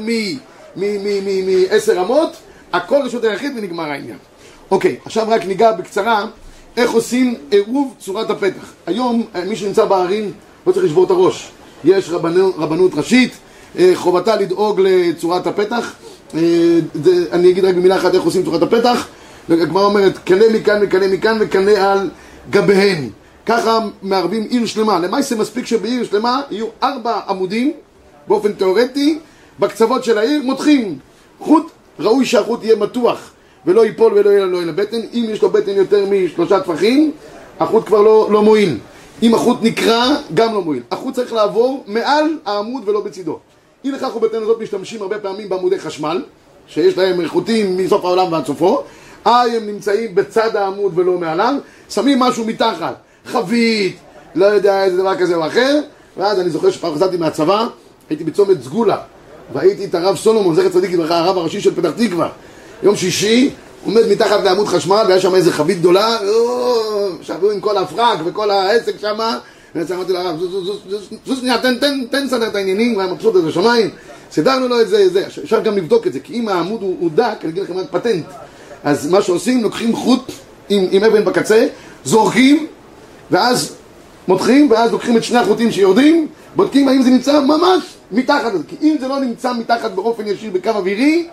מעשר 0.76 2.02
אמות, 2.02 2.36
הכל 2.74 3.02
רשות 3.06 3.24
היחיד 3.24 3.52
ונגמר 3.58 3.84
העניין. 3.84 4.18
אוקיי, 4.72 4.96
עכשיו 5.06 5.26
רק 5.30 5.46
ניגע 5.46 5.72
בקצרה 5.72 6.26
איך 6.78 6.92
עושים 6.92 7.36
עירוב 7.52 7.96
צורת 8.00 8.30
הפתח. 8.30 8.74
היום 8.88 9.24
אה, 9.36 9.46
מי 9.46 9.56
שנמצא 9.56 9.86
בערים 9.86 10.32
לא 10.68 10.72
צריך 10.72 10.86
לשבור 10.86 11.06
את 11.06 11.10
הראש. 11.12 11.52
יש 11.84 12.10
רבנו, 12.10 12.52
רבנות 12.58 12.92
ראשית, 12.94 13.34
אה, 13.78 13.92
חובתה 13.96 14.36
לדאוג 14.36 14.82
לצורת 14.84 15.48
הפתח. 15.48 15.94
אה, 16.36 16.40
אני 17.32 17.50
אגיד 17.50 17.66
רק 17.66 17.76
במילה 17.76 17.98
אחת 17.98 18.14
איך 18.14 18.24
עושים 18.24 18.44
צורת 18.44 18.62
הפתח. 18.62 19.08
הגמרא 19.50 19.84
אומרת, 19.84 20.18
קנה 20.18 20.46
מכאן 20.54 20.80
וקנה 20.82 21.08
מכאן 21.08 21.38
וקנה 21.40 21.92
על 21.92 22.10
גביהן. 22.50 23.10
ככה 23.46 23.80
מערבים 24.02 24.44
עיר 24.50 24.66
שלמה. 24.66 25.00
למעשה 25.00 25.36
מספיק 25.36 25.66
שבעיר 25.66 26.04
שלמה 26.04 26.42
יהיו 26.52 26.68
ארבע 26.84 27.20
עמודים 27.30 27.74
באופן 28.28 28.54
תיאורטי, 28.54 29.20
בקצוות 29.60 30.04
של 30.04 30.18
העיר 30.18 30.42
מותחים 30.44 31.00
חוט, 31.40 31.72
ראוי 32.00 32.26
שהחוט 32.26 32.64
יהיה 32.64 32.76
מתוח 32.76 33.32
ולא 33.66 33.86
ייפול 33.86 34.14
ולא 34.14 34.30
יהיה 34.30 34.46
לו 34.46 34.62
אל 34.62 34.70
הבטן. 34.70 35.00
אם 35.14 35.26
יש 35.30 35.42
לו 35.42 35.50
בטן 35.50 35.72
יותר 35.72 36.06
משלושה 36.12 36.60
טפחים, 36.60 37.12
החוט 37.60 37.86
כבר 37.86 38.02
לא, 38.02 38.28
לא 38.32 38.42
מועיל. 38.42 38.78
אם 39.24 39.36
החוט 39.36 39.58
נקרע, 39.62 40.16
גם 40.34 40.54
לא 40.54 40.62
מועיל. 40.62 40.84
החוט 40.92 41.14
צריך 41.16 41.34
לעבור 41.34 41.84
מעל 41.88 42.38
העמוד 42.46 42.90
ולא 42.90 43.02
בצידו. 43.02 43.40
אי 43.84 43.92
לכך 43.92 44.16
ובתן 44.16 44.42
הזאת 44.42 44.62
משתמשים 44.62 45.02
הרבה 45.02 45.20
פעמים 45.20 45.50
בעמודי 45.50 45.80
חשמל, 45.80 46.24
שיש 46.68 46.98
להם 46.98 47.28
חוטים 47.28 47.78
מסוף 47.78 48.06
העולם 48.06 48.32
ועד 48.32 48.46
סופו. 48.46 48.84
איי 49.26 49.58
הם 49.58 49.68
נמצאים 49.68 50.16
בצד 50.16 50.56
העמוד 50.56 51.00
ולא 51.00 51.20
מעליו, 51.20 51.56
שמים 51.90 52.20
משהו 52.20 52.46
מתחת, 52.46 52.96
חבית, 53.26 53.98
לא 54.36 54.46
יודע 54.46 54.84
איזה 54.84 54.98
דבר 54.98 55.16
כזה 55.16 55.36
או 55.36 55.48
אחר, 55.48 55.80
ואז 56.18 56.40
אני 56.40 56.50
זוכר 56.50 56.72
שפעם 56.72 56.96
חזרתי 56.96 57.18
מהצבא, 57.18 57.68
הייתי 58.10 58.24
בצומת 58.24 58.64
סגולה, 58.64 58.98
והייתי 59.54 59.86
את 59.86 59.96
הרב 59.96 60.16
סולומון, 60.16 60.56
זכר 60.56 60.70
צדיק 60.70 60.92
לברכה, 60.92 61.18
הרב 61.18 61.38
הראשי 61.38 61.62
של 61.62 61.76
פתח 61.76 61.92
תקווה. 61.98 62.30
יום 62.84 62.96
שישי, 62.96 63.52
עומד 63.86 64.02
מתחת 64.10 64.44
לעמוד 64.44 64.68
חשמל, 64.68 65.04
והיה 65.08 65.20
שם 65.20 65.36
איזה 65.36 65.52
חבית 65.52 65.80
גדולה, 65.80 66.18
שבו 67.22 67.52
עם 67.52 67.60
כל 67.60 67.78
הפרק 67.78 68.20
וכל 68.26 68.52
העסק 68.52 69.00
שם, 69.00 69.20
ואז 69.76 69.92
אמרתי 69.92 70.14
לרב, 70.14 70.40
זוז 71.26 71.40
שנייה, 71.40 71.58
תן, 71.58 71.78
תן, 71.78 72.04
תן 72.12 72.28
סדר 72.28 72.48
את 72.48 72.56
העניינים, 72.56 72.94
הוא 72.94 73.02
היה 73.02 73.14
מבסוט 73.14 73.36
איזה 73.36 73.52
שמיים, 73.52 73.90
סידרנו 74.32 74.68
לו 74.68 74.82
את 74.82 74.90
זה, 74.90 75.10
זה, 75.10 75.28
אפשר 75.28 75.60
גם 75.60 75.78
לבדוק 75.78 76.08
את 76.08 76.14
זה, 76.14 76.20
כי 76.20 76.34
אם 76.34 76.48
העמוד 76.48 76.82
הוא, 76.82 76.98
הוא 77.00 77.10
דק, 77.16 77.38
אני 77.44 77.52
אגיד 77.52 77.64
לכם 77.64 77.78
רק 77.78 77.86
פטנט, 77.92 78.26
אז 78.84 79.10
מה 79.10 79.22
שעושים, 79.22 79.64
לוקחים 79.64 79.96
חוט 79.96 80.32
עם, 80.70 80.88
עם 80.92 81.04
אבן 81.04 81.26
בקצה, 81.26 81.68
זורקים, 82.06 82.68
ואז 83.32 83.76
מותחים, 84.28 84.72
ואז 84.72 84.92
לוקחים 84.92 85.18
את 85.18 85.24
שני 85.24 85.38
החוטים 85.38 85.72
שיורדים, 85.72 86.28
בודקים 86.56 86.88
האם 86.88 87.02
זה 87.02 87.10
נמצא 87.10 87.40
ממש 87.40 87.84
מתחת 88.12 88.54
לזה, 88.54 88.64
כי 88.68 88.76
אם 88.82 88.96
זה 89.00 89.08
לא 89.08 89.20
נמצא 89.20 89.54
מתחת 89.54 89.92
באופן 89.92 90.28
ישיר 90.28 90.52
בקו 90.52 90.70
אווירי, 90.70 91.28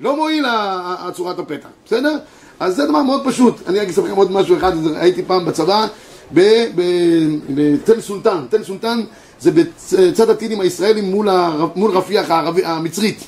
לא 0.00 0.16
מועיל 0.16 0.44
הצורת 0.48 1.38
הפתח, 1.38 1.68
בסדר? 1.86 2.16
אז 2.60 2.76
זה 2.76 2.86
דבר 2.86 3.02
מאוד 3.02 3.24
פשוט. 3.24 3.68
אני 3.68 3.80
רק 3.80 3.88
אספר 3.88 4.04
לכם 4.04 4.16
עוד 4.16 4.32
משהו 4.32 4.56
אחד, 4.56 4.72
הייתי 4.96 5.22
פעם 5.22 5.44
בצבא 5.44 5.86
בתל 6.32 8.00
סולטן. 8.00 8.44
תל 8.50 8.64
סולטן 8.64 9.00
זה 9.40 9.50
בצד 9.50 10.30
הטילים 10.30 10.60
הישראלים 10.60 11.04
מול, 11.04 11.28
מול 11.76 11.90
רפיח 11.90 12.30
הערבי, 12.30 12.64
המצרית. 12.64 13.24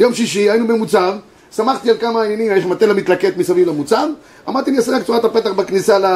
יום 0.00 0.14
שישי 0.14 0.50
היינו 0.50 0.66
במוצב, 0.66 1.14
שמחתי 1.56 1.90
על 1.90 1.96
כמה 1.98 2.22
עניינים, 2.22 2.56
יש 2.56 2.64
מטה 2.64 2.86
למתלקט 2.86 3.36
מסביב 3.36 3.68
למוצב, 3.68 4.08
אמרתי 4.48 4.70
אני 4.70 4.78
אעשה 4.78 4.96
רק 4.96 5.02
צורת 5.02 5.24
הפתח 5.24 5.50
בכניסה 5.50 5.98
ל... 5.98 6.06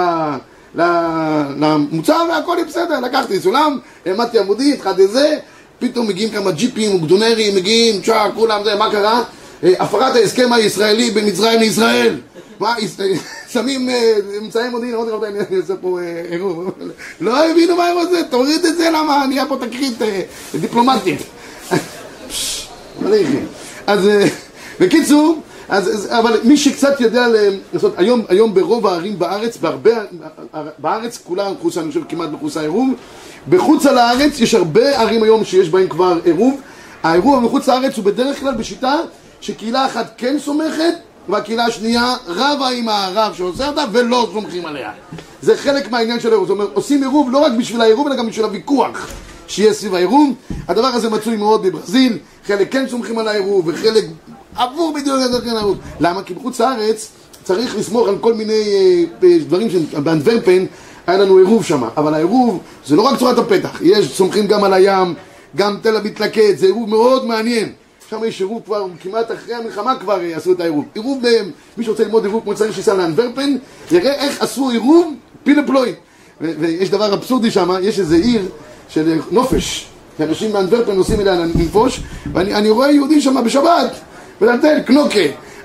למוצב 0.76 2.26
והכל 2.28 2.54
יהיה 2.56 2.66
בסדר, 2.66 3.00
לקחתי 3.00 3.40
סולם, 3.40 3.78
העמדתי 4.06 4.38
עמודית, 4.38 4.74
התחלתי 4.74 5.06
זה, 5.06 5.38
פתאום 5.78 6.08
מגיעים 6.08 6.30
כמה 6.30 6.50
ג'יפים 6.50 6.94
וגדונרים, 6.94 7.56
מגיעים, 7.56 8.02
צ'אק, 8.02 8.32
כולם 8.34 8.64
זה, 8.64 8.74
מה 8.74 8.90
קרה? 8.90 9.22
אה, 9.64 9.72
הפרת 9.78 10.16
ההסכם 10.16 10.52
הישראלי 10.52 11.10
בין 11.10 11.26
מצרים 11.26 11.60
לישראל. 11.60 12.16
מה, 12.60 12.74
שמים 13.52 13.88
אמצעי 14.42 14.68
מודיעין, 14.68 14.94
אמרתי 14.94 15.10
לך, 15.10 15.46
אני 15.48 15.56
עושה 15.56 15.74
פה 15.80 16.00
אה, 16.00 16.22
עירוב. 16.30 16.70
לא 17.20 17.50
הבינו 17.50 17.76
מה 17.76 17.86
הם 17.86 17.96
עושים, 17.96 18.24
תוריד 18.30 18.64
את 18.64 18.76
זה, 18.76 18.90
למה 18.90 19.26
נהיה 19.28 19.46
פה 19.46 19.56
תקרית 19.56 20.02
אה, 20.02 20.22
דיפלומטית. 20.60 21.20
אז 23.86 24.08
בקיצור, 24.80 25.40
אז, 25.68 26.09
אבל 26.11 26.40
מי 26.44 26.57
שקצת 26.57 27.00
יודע 27.00 27.26
לעשות, 27.72 27.94
היום, 27.96 28.22
היום 28.29 28.55
ברוב 28.55 28.87
הערים 28.87 29.18
בארץ, 29.18 29.57
בהרבה, 29.57 29.90
בארץ 30.79 31.18
כולה 31.24 31.52
מחוסה, 31.52 31.81
אני 31.81 31.88
חושב 31.88 32.00
כמעט 32.09 32.29
מחוסה 32.33 32.61
עירוב, 32.61 32.88
בחוץ 33.48 33.87
על 33.87 33.98
הארץ 33.98 34.40
יש 34.40 34.55
הרבה 34.55 35.00
ערים 35.00 35.22
היום 35.22 35.44
שיש 35.44 35.68
בהן 35.68 35.88
כבר 35.88 36.18
עירוב, 36.24 36.61
העירוב 37.02 37.44
מחוץ 37.44 37.68
לארץ 37.68 37.96
הוא 37.96 38.05
בדרך 38.05 38.40
כלל 38.40 38.55
בשיטה 38.55 38.96
שקהילה 39.40 39.87
אחת 39.87 40.14
כן 40.18 40.37
סומכת 40.38 40.94
והקהילה 41.29 41.64
השנייה 41.64 42.14
רבה 42.26 42.68
עם 42.68 42.88
הרב 42.88 43.35
שעושה 43.35 43.68
אותה 43.68 43.85
ולא 43.92 44.29
סומכים 44.33 44.66
עליה. 44.66 44.90
זה 45.42 45.57
חלק 45.57 45.90
מהעניין 45.90 46.20
של 46.20 46.29
העירוב. 46.29 46.48
זאת 46.48 46.55
אומרת, 46.55 46.68
עושים 46.74 47.02
עירוב 47.02 47.31
לא 47.31 47.38
רק 47.38 47.52
בשביל 47.59 47.81
העירוב 47.81 48.07
אלא 48.07 48.16
גם 48.16 48.26
בשביל 48.26 48.44
הוויכוח 48.44 49.09
שיהיה 49.48 49.72
סביב 49.72 49.94
העירוב. 49.94 50.35
הדבר 50.68 50.87
הזה 50.87 51.11
מצוי 51.11 51.37
מאוד 51.37 51.62
בברזיל, 51.62 52.18
חלק 52.46 52.72
כן 52.72 52.88
סומכים 52.88 53.18
על 53.18 53.29
העירוב 53.29 53.68
וחלק 53.68 54.05
עבור 54.56 54.94
בדיוק 54.94 55.16
זה 55.18 55.52
העירוב. 55.52 55.78
למה? 56.00 56.22
כי 56.22 56.34
בחוץ 56.34 56.60
לארץ 56.60 57.08
צריך 57.42 57.76
לסמוך 57.76 58.08
על 58.08 58.18
כל 58.20 58.34
מיני 58.34 58.62
אה, 59.22 59.38
דברים 59.38 59.70
שבאנטוורפן 59.70 60.64
היה 61.06 61.18
לנו 61.18 61.36
עירוב 61.36 61.64
שם, 61.64 61.82
אבל 61.96 62.14
העירוב 62.14 62.60
זה 62.86 62.96
לא 62.96 63.02
רק 63.02 63.18
צורת 63.18 63.38
הפתח, 63.38 63.80
יש 63.82 64.16
סומכים 64.16 64.46
גם 64.46 64.64
על 64.64 64.72
הים, 64.72 65.14
גם 65.56 65.76
תל 65.82 65.96
אביב 65.96 66.12
מתלכד, 66.12 66.56
זה 66.56 66.66
עירוב 66.66 66.90
מאוד 66.90 67.26
מעניין. 67.26 67.72
שם 68.10 68.18
יש 68.24 68.40
עירוב 68.40 68.62
כבר, 68.64 68.86
כמעט 69.02 69.32
אחרי 69.32 69.54
המלחמה 69.54 69.96
כבר 70.00 70.20
עשו 70.34 70.52
את 70.52 70.60
העירוב. 70.60 70.84
עירוב, 70.94 71.22
מי 71.76 71.84
שרוצה 71.84 72.04
ללמוד 72.04 72.24
עירוב 72.24 72.42
כמו 72.42 72.54
שצריך 72.54 72.74
שייסע 72.74 72.94
לאנוורפן, 72.94 73.56
יראה 73.90 74.12
איך 74.12 74.42
עשו 74.42 74.70
עירוב 74.70 75.14
פילה 75.44 75.62
פלוי. 75.66 75.92
ויש 76.40 76.90
דבר 76.90 77.14
אבסורדי 77.14 77.50
שם, 77.50 77.70
יש 77.82 78.00
איזה 78.00 78.16
עיר 78.16 78.48
של 78.88 79.20
נופש, 79.30 79.86
שאנשים 80.18 80.52
מאנוורפן 80.52 80.92
נוסעים 80.92 81.20
אליה 81.20 81.34
לנפוש, 81.34 82.00
ואני 82.32 82.70
רואה 82.70 82.90
יהודים 82.90 83.20
שם 83.20 83.44
בשבת, 83.44 83.92
מטלטל, 84.40 84.83
קנוקה. 84.83 85.20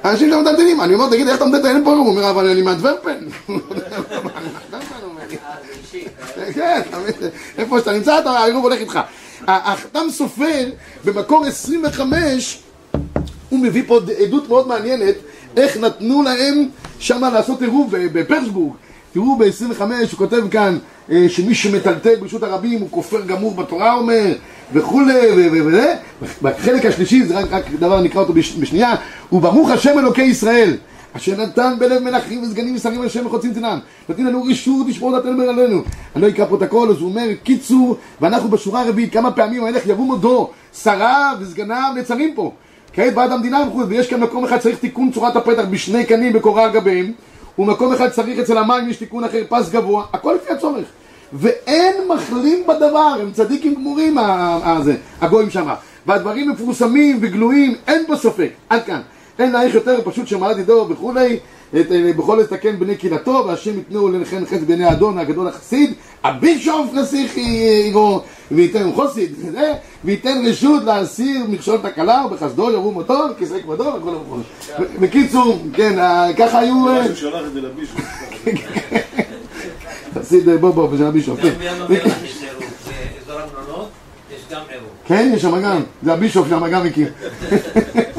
אנשים 0.05 0.29
שם 0.29 0.41
מטלטלים, 0.41 0.81
אני 0.81 0.93
אומר, 0.93 1.09
תגיד, 1.09 1.27
איך 1.27 1.37
אתה 1.37 1.45
מטלטל? 1.45 1.81
פה. 1.83 1.91
הוא 1.91 2.07
אומר, 2.07 2.29
אבל 2.29 2.49
אני 2.49 2.61
מאנוורפן. 2.61 3.25
כן, 6.55 6.81
איפה 7.57 7.79
שאתה 7.79 7.93
נמצא, 7.93 8.21
העירוב 8.25 8.63
הולך 8.63 8.79
איתך. 8.79 8.99
החתם 9.47 10.09
סופר 10.09 10.69
במקור 11.05 11.45
25 11.45 12.59
הוא 13.49 13.59
מביא 13.59 13.83
פה 13.87 13.99
עדות 14.23 14.49
מאוד 14.49 14.67
מעניינת 14.67 15.15
איך 15.57 15.77
נתנו 15.77 16.23
להם 16.23 16.69
שמה 16.99 17.29
לעשות 17.29 17.61
עירוב 17.61 17.95
בפרסבורג 18.13 18.73
תראו 19.13 19.37
ב-25 19.37 19.81
הוא 19.81 20.17
כותב 20.17 20.41
כאן 20.51 20.77
אה, 21.11 21.25
שמי 21.29 21.55
שמטלטל 21.55 22.15
ברשות 22.15 22.43
הרבים 22.43 22.81
הוא 22.81 22.89
כופר 22.91 23.21
גמור 23.21 23.55
בתורה 23.55 23.93
אומר 23.93 24.33
וכולי 24.73 25.49
וזה 25.51 25.95
בחלק 26.41 26.85
השלישי 26.85 27.23
זה 27.23 27.39
רק, 27.39 27.45
רק 27.51 27.71
דבר 27.79 28.01
נקרא 28.01 28.21
אותו 28.21 28.33
בשנייה 28.33 28.95
וברוך 29.31 29.69
השם 29.69 29.99
אלוקי 29.99 30.21
ישראל 30.21 30.77
אשר 31.13 31.41
נתן 31.41 31.73
בלב 31.79 32.03
מלכים 32.03 32.43
וסגנים 32.43 32.75
ושרים 32.75 33.01
השם 33.01 33.25
וחוצים 33.25 33.53
תנם 33.53 33.79
נותנים 34.09 34.27
לנו 34.27 34.43
רשות 34.43 34.87
לשמור 34.87 35.19
דתנו 35.19 35.41
עלינו. 35.41 35.81
אני 36.15 36.21
לא 36.21 36.27
אקרא 36.27 36.45
הכל 36.61 36.89
אז 36.89 36.97
הוא 36.97 37.09
אומר 37.09 37.27
קיצור 37.43 37.97
ואנחנו 38.21 38.49
בשורה 38.49 38.81
הרביעית 38.81 39.13
כמה 39.13 39.31
פעמים 39.31 39.63
המלך 39.63 39.87
יבוא 39.87 40.05
מודו 40.05 40.49
שריו 40.83 41.35
וסגניו 41.41 41.91
נצרים 41.97 42.35
פה. 42.35 42.51
כעת 42.93 43.13
בעד 43.13 43.31
המדינה 43.31 43.63
וכו' 43.67 43.87
ויש 43.87 44.07
כאן 44.07 44.19
מקום 44.19 44.45
אחד 44.45 44.57
צריך 44.57 44.79
תיקון 44.79 45.11
צורת 45.11 45.35
הפתח 45.35 45.63
בשני 45.69 46.05
קנים 46.05 46.33
בקורה 46.33 46.63
על 46.63 46.71
גביהם 46.71 47.11
ומקום 47.59 47.93
אחד 47.93 48.09
צריך 48.09 48.39
אצל 48.39 48.57
המים 48.57 48.89
יש 48.89 48.97
תיקון 48.97 49.23
אחר 49.23 49.43
פס 49.49 49.69
גבוה 49.69 50.05
הכל 50.13 50.37
לפי 50.41 50.53
הצורך. 50.53 50.85
ואין 51.33 51.95
מחלים 52.07 52.63
בדבר 52.67 53.15
הם 53.21 53.31
צדיקים 53.31 53.75
גמורים 53.75 54.17
הגויים 55.21 55.49
שמה 55.49 55.75
והדברים 56.05 56.49
מפורסמים 56.49 57.19
וגלויים 57.21 57.75
אין 57.87 58.03
פה 58.07 58.15
ספק. 58.15 58.49
עד 58.69 58.83
כאן. 58.83 59.01
אין 59.39 59.51
להעריך 59.51 59.75
יותר 59.75 59.99
פשוט 60.03 60.27
שמעלת 60.27 60.57
ידו 60.57 60.87
וכולי, 60.89 61.39
בכל 62.17 62.39
לתקן 62.41 62.79
בני 62.79 62.95
קהילתו, 62.95 63.43
והשם 63.47 63.79
יתנו 63.79 64.09
לנחם 64.09 64.45
חץ 64.45 64.59
בעיני 64.67 64.91
אדון 64.91 65.17
הגדול 65.17 65.47
החסיד, 65.47 65.93
הבישוף 66.23 66.93
נסיך 66.93 67.35
עירו, 67.35 68.21
וייתן 68.51 68.91
חוסיד, 68.95 69.35
וייתן 70.05 70.43
רשות 70.47 70.83
להסיר 70.83 71.45
מכשול 71.49 71.77
תקלה, 71.77 72.25
ובחסדו 72.25 72.71
ירום 72.71 72.95
אותו, 72.95 73.23
כיסא 73.37 73.61
כבודו, 73.61 73.83
וכל 73.83 74.09
המקום. 74.09 74.43
בקיצור, 74.99 75.57
כן, 75.73 75.99
ככה 76.37 76.59
היו... 76.59 76.85
שלח 77.15 77.41
את 77.47 77.53
זה 77.53 77.61
לבישוף. 77.61 78.01
חסיד 80.15 80.49
בוא 80.49 80.71
בוא, 80.71 80.97
של 80.97 81.05
הבישוף, 81.05 81.39
כן. 81.41 81.53
כן, 85.05 85.31
יש 85.35 85.41
שם 85.41 85.61
גם, 85.61 85.81
זה 86.03 86.13
הבישוף 86.13 86.49
שם 86.49 86.67
גם 86.67 86.85
מכיר. 86.85 87.11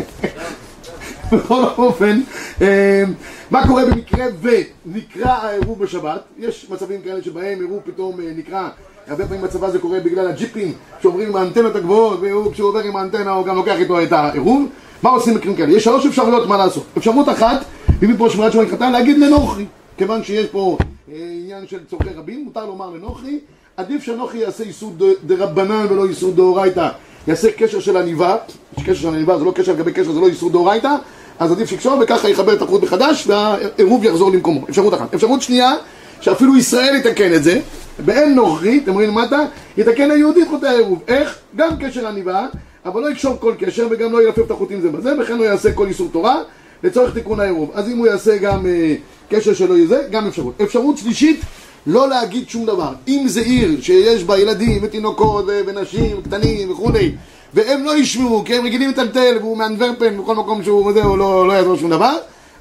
בכל 1.33 1.63
אופן, 1.79 2.21
אה, 2.63 3.05
מה 3.51 3.67
קורה 3.69 3.85
במקרה 3.87 4.25
ונקרא 4.43 5.31
העירוב 5.31 5.79
בשבת? 5.79 6.21
יש 6.39 6.67
מצבים 6.71 7.01
כאלה 7.03 7.23
שבהם 7.23 7.59
עירוב 7.61 7.81
פתאום 7.85 8.21
אה, 8.21 8.31
נקרא, 8.37 8.69
הרבה 9.09 9.27
פעמים 9.27 9.43
בצבא 9.43 9.71
זה 9.71 9.79
קורה 9.79 10.01
בגלל 10.01 10.27
הג'יפים 10.29 10.73
שעוברים 11.03 11.29
עם 11.29 11.37
האנטנות 11.37 11.77
הגבוהות, 11.77 12.21
וכשהוא 12.23 12.69
עובר 12.69 12.81
עם 12.81 12.97
האנטנה 12.97 13.31
הוא 13.31 13.47
גם 13.47 13.57
לוקח 13.57 13.75
איתו 13.79 14.03
את 14.03 14.13
העירוב. 14.13 14.67
מה 15.03 15.11
עושים 15.11 15.35
במקרים 15.35 15.57
כאלה? 15.57 15.73
יש 15.73 15.85
שלוש 15.85 16.07
אפשרויות 16.07 16.49
מה 16.49 16.57
לעשות. 16.57 16.85
אפשרות 16.99 17.29
אחת, 17.29 17.65
ומפה 18.01 18.31
שמירת 18.31 18.53
שבת 18.53 18.71
חתן 18.71 18.93
להגיד 18.93 19.19
לנוכרי, 19.19 19.65
כיוון 19.99 20.25
שיש 20.25 20.47
פה 20.47 20.77
אה, 21.13 21.17
עניין 21.43 21.67
של 21.67 21.79
צורכי 21.91 22.09
רבים, 22.17 22.45
מותר 22.45 22.67
לומר 22.67 22.91
לנוכרי, 22.91 23.39
עדיף 23.77 24.03
שנוכרי 24.03 24.39
יעשה 24.41 24.65
איסור 24.65 24.93
ד- 24.99 25.27
דרבנן 25.27 25.87
ולא 25.91 26.07
איסור 26.07 26.33
דאורייתא, 26.33 26.89
יעשה 27.27 27.49
קשר 27.53 27.81
של 27.81 27.97
עניבה, 27.97 28.37
קשר 28.85 28.95
של 28.95 29.09
עניבה, 29.09 29.39
זה 29.39 29.45
לא 29.45 29.53
קשר 29.55 29.73
לגבי 29.73 29.93
קשר, 29.93 30.13
זה 30.13 30.21
לא 30.21 30.27
איסור 30.27 30.51
דאורייתא, 30.51 30.97
אז 31.43 31.53
עדיף 31.53 31.71
שיקשור 31.71 31.99
וככה 32.01 32.29
יחבר 32.29 32.53
את 32.53 32.63
החוט 32.63 32.83
מחדש 32.83 33.27
והעירוב 33.27 34.05
יחזור 34.05 34.33
למקומו. 34.33 34.61
אפשרות 34.71 34.95
אחת. 34.95 35.15
אפשרות 35.15 35.43
שנייה, 35.43 35.75
שאפילו 36.21 36.57
ישראל 36.57 36.97
יתקן 36.97 37.35
את 37.35 37.43
זה, 37.43 37.61
באין 38.05 38.35
נוכרי, 38.35 38.81
אתם 38.85 38.93
רואים 38.93 39.09
למטה, 39.09 39.39
יתקן 39.77 40.11
היהודי 40.11 40.43
את 40.43 40.49
חוטי 40.49 40.67
העירוב. 40.67 41.03
איך? 41.09 41.39
גם 41.57 41.77
קשר 41.81 42.07
עניבה, 42.09 42.47
אבל 42.85 43.01
לא 43.01 43.11
יקשור 43.11 43.37
כל 43.41 43.55
קשר 43.59 43.87
וגם 43.91 44.13
לא 44.13 44.23
ילפף 44.23 44.43
את 44.47 44.51
החוטים 44.51 44.81
זה 44.81 44.89
בזה, 44.89 45.13
וכן 45.21 45.39
לא 45.39 45.45
יעשה 45.45 45.73
כל 45.73 45.87
איסור 45.87 46.09
תורה 46.13 46.43
לצורך 46.83 47.15
תיקון 47.15 47.41
העירוב. 47.41 47.71
אז 47.75 47.89
אם 47.89 47.99
הוא 47.99 48.07
יעשה 48.07 48.37
גם 48.37 48.67
אה, 48.67 48.95
קשר 49.31 49.55
שלא 49.55 49.75
יהיה 49.75 49.87
זה, 49.87 50.03
גם 50.11 50.27
אפשרות. 50.27 50.61
אפשרות 50.63 50.99
שלישית, 50.99 51.41
לא 51.87 52.09
להגיד 52.09 52.49
שום 52.49 52.67
דבר. 52.67 52.93
אם 53.09 53.25
זה 53.29 53.41
עיר 53.41 53.81
שיש 53.81 54.25
בה 54.25 54.39
ילדים 54.39 54.79
ותינוקות 54.83 55.45
ו- 55.49 55.61
ונשים 55.67 56.23
קטנים 56.23 56.71
וכולי, 56.71 57.13
והם 57.55 57.85
לא 57.85 57.97
ישמעו, 57.97 58.45
כי 58.45 58.55
הם 58.55 58.65
רגילים 58.65 58.91
לטלטל, 58.91 59.37
והוא 59.41 59.57
מאנטוורפן 59.57 60.19
בכל 60.19 60.37
מקום 60.37 60.65
שהוא 60.65 60.93
זה, 60.93 61.03
הוא 61.03 61.19
לא, 61.19 61.49
לא 61.49 61.53
יעזור 61.53 61.77
שום 61.77 61.91
דבר, 61.91 62.17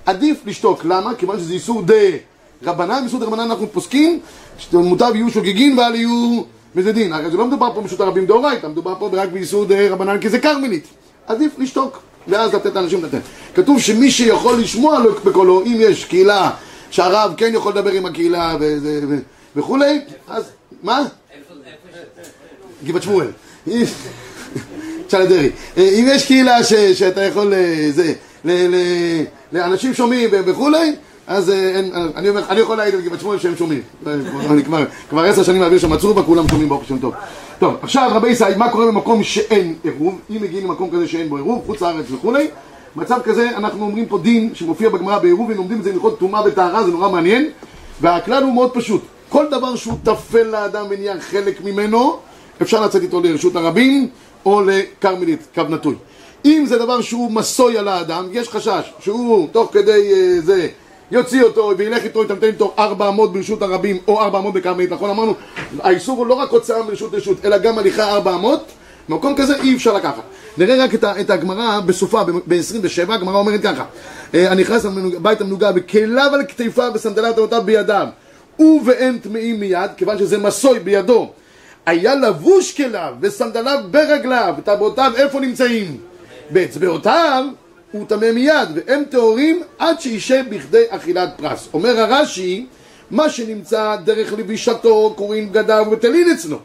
עדיף 0.05 0.37
לשתוק. 0.45 0.85
למה? 0.85 1.15
כיוון 1.15 1.39
שזה 1.39 1.53
איסור 1.53 1.81
דה 1.81 1.93
רבנן, 2.63 3.03
איסור 3.03 3.19
דה 3.19 3.25
רבנן 3.25 3.39
אנחנו 3.39 3.67
פוסקים, 3.71 4.19
שמוטב 4.57 5.11
יהיו 5.15 5.29
שוגגין 5.29 5.79
ואל 5.79 5.95
יהיו 5.95 6.41
מזדין. 6.75 7.13
הרי 7.13 7.31
זה 7.31 7.37
לא 7.37 7.45
מדובר 7.45 7.73
פה 7.75 7.81
פשוט 7.83 7.99
הרבים 7.99 8.25
דאורייתא, 8.25 8.67
מדובר 8.67 8.95
פה 8.99 9.09
רק 9.13 9.29
באיסור 9.29 9.65
דה 9.65 9.89
רבנן 9.89 10.19
כי 10.19 10.29
זה 10.29 10.39
כרמלית. 10.39 10.87
עדיף 11.27 11.51
לשתוק, 11.57 11.99
ואז 12.27 12.53
לתת 12.53 12.75
לאנשים 12.75 13.03
לתת. 13.03 13.21
כתוב 13.55 13.79
שמי 13.79 14.11
שיכול 14.11 14.59
לשמוע 14.59 14.99
לו 14.99 15.11
בקולו, 15.25 15.61
אם 15.65 15.75
יש 15.79 16.05
קהילה 16.05 16.51
שהרב 16.91 17.33
כן 17.37 17.51
יכול 17.53 17.71
לדבר 17.71 17.91
עם 17.91 18.05
הקהילה 18.05 18.55
וכולי, 19.55 19.99
אז 20.27 20.43
מה? 20.83 21.03
גבעת 22.83 23.03
שמואל. 23.03 23.27
צ'אלה 25.07 25.25
דרעי. 25.25 25.49
אה, 25.77 25.89
אם 25.99 26.05
יש 26.07 26.25
קהילה 26.25 26.63
ש, 26.63 26.73
שאתה 26.73 27.23
יכול, 27.23 27.53
אה, 27.53 27.87
זה, 27.91 28.13
ל, 28.45 28.51
ל, 28.51 28.75
לאנשים 29.51 29.93
שומעים 29.93 30.29
וכולי, 30.31 30.91
אז 31.27 31.49
אה, 31.49 31.69
אין, 31.75 31.91
אני, 32.15 32.29
אומר, 32.29 32.43
אני 32.49 32.59
יכול 32.59 32.77
להעיד 32.77 32.95
על 32.95 33.01
גבעת 33.01 33.19
שמואל 33.19 33.39
שהם 33.39 33.55
שומעים. 33.55 33.81
אני 34.51 34.63
כבר, 34.63 34.83
כבר 35.09 35.23
עשר 35.23 35.43
שנים 35.43 35.61
מעביר 35.61 35.79
שם 35.79 35.93
עצובה, 35.93 36.23
כולם 36.23 36.47
שומעים 36.47 36.69
ברוך 36.69 36.83
השם 36.83 36.97
טוב. 36.97 37.13
טוב, 37.59 37.75
עכשיו 37.81 38.11
רבי 38.13 38.29
ישראל, 38.29 38.57
מה 38.57 38.69
קורה 38.69 38.85
במקום 38.85 39.23
שאין 39.23 39.75
עירוב? 39.83 40.19
אם 40.29 40.41
מגיעים 40.41 40.67
למקום 40.67 40.89
כזה 40.93 41.07
שאין 41.07 41.29
בו 41.29 41.35
עירוב, 41.35 41.63
חוץ 41.65 41.81
לארץ 41.81 42.05
וכולי, 42.11 42.47
מצב 42.95 43.19
כזה, 43.23 43.49
אנחנו 43.57 43.85
אומרים 43.85 44.05
פה 44.05 44.17
דין 44.17 44.49
שמופיע 44.53 44.89
בגמרא 44.89 45.19
בעירובין, 45.19 45.57
לומדים 45.57 45.79
את 45.79 45.83
זה 45.83 45.91
הלכות 45.91 46.19
טומאה 46.19 46.41
וטהרה, 46.45 46.83
זה 46.83 46.91
נורא 46.91 47.09
מעניין, 47.09 47.49
והכלל 48.01 48.43
הוא 48.43 48.53
מאוד 48.53 48.71
פשוט. 48.73 49.01
כל 49.29 49.45
דבר 49.51 49.75
שהוא 49.75 49.97
טפל 50.03 50.43
לאדם 50.43 50.85
ונהיה 50.89 51.19
חלק 51.19 51.61
ממנו, 51.63 52.17
אפשר 52.61 52.81
לצאת 52.85 53.01
איתו 53.01 53.21
לרשות 53.21 53.55
הרבים 53.55 54.07
או 54.45 54.61
לכרמלית, 54.61 55.47
קו 55.55 55.63
נטוי. 55.69 55.95
אם 56.45 56.65
זה 56.67 56.77
דבר 56.77 57.01
שהוא 57.01 57.31
מסוי 57.31 57.77
על 57.77 57.87
האדם, 57.87 58.27
יש 58.31 58.49
חשש 58.49 58.93
שהוא 58.99 59.47
תוך 59.51 59.69
כדי 59.73 60.13
אה, 60.13 60.41
זה 60.41 60.67
יוציא 61.11 61.43
אותו 61.43 61.71
וילך 61.77 62.03
איתו, 62.03 62.23
יטמטם 62.23 62.47
איתו 62.47 62.73
ארבע 62.79 63.07
אמות 63.07 63.33
ברשות 63.33 63.61
הרבים 63.61 63.97
או 64.07 64.21
ארבע 64.21 64.39
אמות 64.39 64.53
בכרמלית, 64.53 64.91
נכון? 64.91 65.09
אמרנו, 65.09 65.33
האיסור 65.79 66.17
הוא 66.17 66.27
לא 66.27 66.33
רק 66.33 66.49
הוצאה 66.49 66.83
מרשות 66.83 67.13
לרשות, 67.13 67.45
אלא 67.45 67.57
גם 67.57 67.77
הליכה 67.77 68.09
ארבע 68.09 68.35
אמות, 68.35 68.71
במקום 69.09 69.35
כזה 69.35 69.55
אי 69.61 69.75
אפשר 69.75 69.93
לקחת. 69.93 70.21
נראה 70.57 70.83
רק 70.83 70.95
את, 70.95 71.03
את 71.03 71.29
הגמרא 71.29 71.79
בסופה, 71.79 72.23
ב-27, 72.23 73.13
הגמרא 73.13 73.37
אומרת 73.37 73.61
ככה: 73.63 73.85
אה, 74.33 74.51
הנכנס 74.51 74.85
לבית 74.85 75.41
המנוגה 75.41 75.71
בכליו 75.71 76.31
על 76.33 76.45
כתפיו 76.47 76.91
וסנדלת 76.93 77.37
אבותיו 77.37 77.61
בידיו, 77.65 78.07
ובאין 78.59 79.19
טמאים 79.19 79.59
מיד, 79.59 79.91
כיוון 79.97 80.17
שזה 80.17 80.37
מסוי 80.37 80.79
בידו, 80.79 81.29
היה 81.85 82.15
לבוש 82.15 82.73
כליו 82.73 83.13
וסנדליו 83.21 83.79
ברגליו, 83.91 84.55
טבעותיו 84.63 85.11
איפה 85.15 85.39
נמצאים? 85.39 85.97
באצבעותיו 86.49 87.45
הוא 87.91 88.05
טמא 88.07 88.31
מיד, 88.31 88.69
והם 88.75 89.03
טהורים 89.09 89.61
עד 89.79 90.01
שישב 90.01 90.43
בכדי 90.49 90.83
אכילת 90.89 91.29
פרס. 91.37 91.69
אומר 91.73 91.99
הרש"י, 91.99 92.65
מה 93.11 93.29
שנמצא 93.29 93.95
דרך 93.95 94.33
לבישתו 94.33 95.13
קוראים 95.17 95.51
בגדיו 95.51 95.85
וטלין 95.91 96.31
אצלו. 96.31 96.59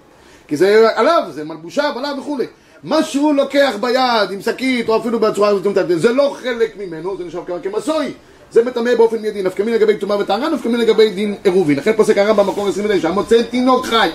כי 0.49 0.57
זה 0.57 0.89
עליו, 0.95 1.23
זה 1.31 1.45
מלבושיו, 1.45 1.93
עליו 1.97 2.15
וכולי. 2.19 2.47
מה 2.83 3.03
שהוא 3.03 3.35
לוקח 3.35 3.75
ביד 3.81 4.31
עם 4.31 4.41
שקית 4.41 4.89
או 4.89 4.97
אפילו 4.97 5.21
בצורה 5.21 5.49
הזאת, 5.49 5.77
זה 5.97 6.13
לא 6.13 6.37
חלק 6.43 6.77
ממנו, 6.79 7.17
זה 7.17 7.39
כבר 7.47 7.59
כמסוי. 7.63 8.13
זה 8.51 8.65
מטמא 8.65 8.95
באופן 8.95 9.17
מיידי, 9.17 9.43
נפקא 9.43 9.63
מין 9.63 9.75
לגבי 9.75 9.97
טומאה 9.97 10.19
וטהרה, 10.19 10.49
נפקא 10.49 10.69
מין 10.69 10.81
לגבי 10.81 11.11
דין 11.11 11.35
עירובין. 11.45 11.79
לכן 11.79 11.93
פוסק 11.93 12.19
הרמב"ם 12.19 12.47
במקום 12.47 12.69
29, 12.69 13.09
המוצא 13.09 13.43
תינוק 13.43 13.87
חי, 13.87 14.11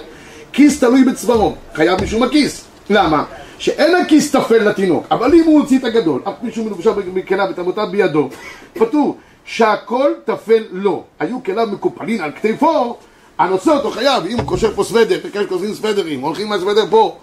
כיס 0.53 0.79
תלוי 0.79 1.03
בצווארו, 1.03 1.55
חייב 1.73 2.03
משום 2.03 2.23
הכיס. 2.23 2.65
למה? 2.89 3.23
שאין 3.57 3.95
הכיס 3.95 4.31
טפל 4.31 4.69
לתינוק, 4.69 5.05
אבל 5.11 5.33
אם 5.33 5.43
הוא 5.43 5.59
הוציא 5.59 5.79
את 5.79 5.83
הגדול, 5.83 6.21
אף 6.23 6.33
מישהו 6.41 6.65
מלובשה 6.65 6.91
בכליו 6.91 7.47
ותמותיו 7.51 7.87
בידו, 7.91 8.29
פטור, 8.73 9.17
שהכל 9.45 10.11
טפל 10.25 10.63
לו. 10.71 11.03
היו 11.19 11.43
כליו 11.43 11.67
מקופלין 11.71 12.21
על 12.21 12.31
כתפו, 12.31 12.97
הנושא 13.37 13.71
אותו 13.71 13.91
חייב, 13.91 14.25
אם 14.25 14.37
הוא 14.37 14.45
קושר 14.45 14.71
פה 14.75 14.83
סוודר, 14.83 15.19
וכאלה 15.23 15.47
כותבים 15.47 15.73
סוודרים, 15.73 16.21
הולכים 16.21 16.49
מהסוודר 16.49 16.85
פה, 16.89 17.17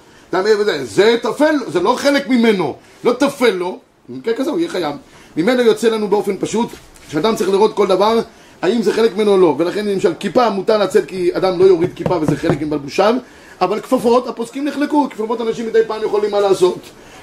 זה 0.82 1.16
טפל, 1.22 1.54
זה 1.66 1.80
לא 1.80 1.94
חלק 1.98 2.28
ממנו, 2.28 2.76
לא 3.04 3.12
טפל 3.12 3.50
לו, 3.50 3.78
במקרה 4.08 4.34
כזה 4.34 4.50
הוא 4.50 4.58
יהיה 4.58 4.68
חייב. 4.68 4.96
ממנו 5.36 5.62
יוצא 5.62 5.88
לנו 5.88 6.08
באופן 6.08 6.36
פשוט, 6.40 6.68
שאדם 7.08 7.36
צריך 7.36 7.50
לראות 7.50 7.74
כל 7.74 7.86
דבר, 7.86 8.20
האם 8.62 8.82
זה 8.82 8.92
חלק 8.92 9.16
ממנו 9.16 9.32
או 9.32 9.36
לא, 9.36 9.54
ולכן 9.58 9.86
למשל 9.86 10.12
כיפה 10.20 10.50
מותר 10.50 10.78
לצאת 10.78 11.04
כי 11.06 11.30
אדם 11.32 11.58
לא 11.58 11.64
יוריד 11.64 11.90
כיפה 11.94 12.18
וזה 12.20 12.36
חלק 12.36 12.62
מבלבושיו, 12.62 13.14
אבל 13.60 13.80
כפפות, 13.80 14.28
הפוסקים 14.28 14.64
נחלקו, 14.64 15.08
כפפות 15.10 15.40
אנשים 15.40 15.66
מדי 15.66 15.78
פעם 15.86 16.02
יכולים 16.04 16.30
מה 16.30 16.40
לעשות. 16.40 16.78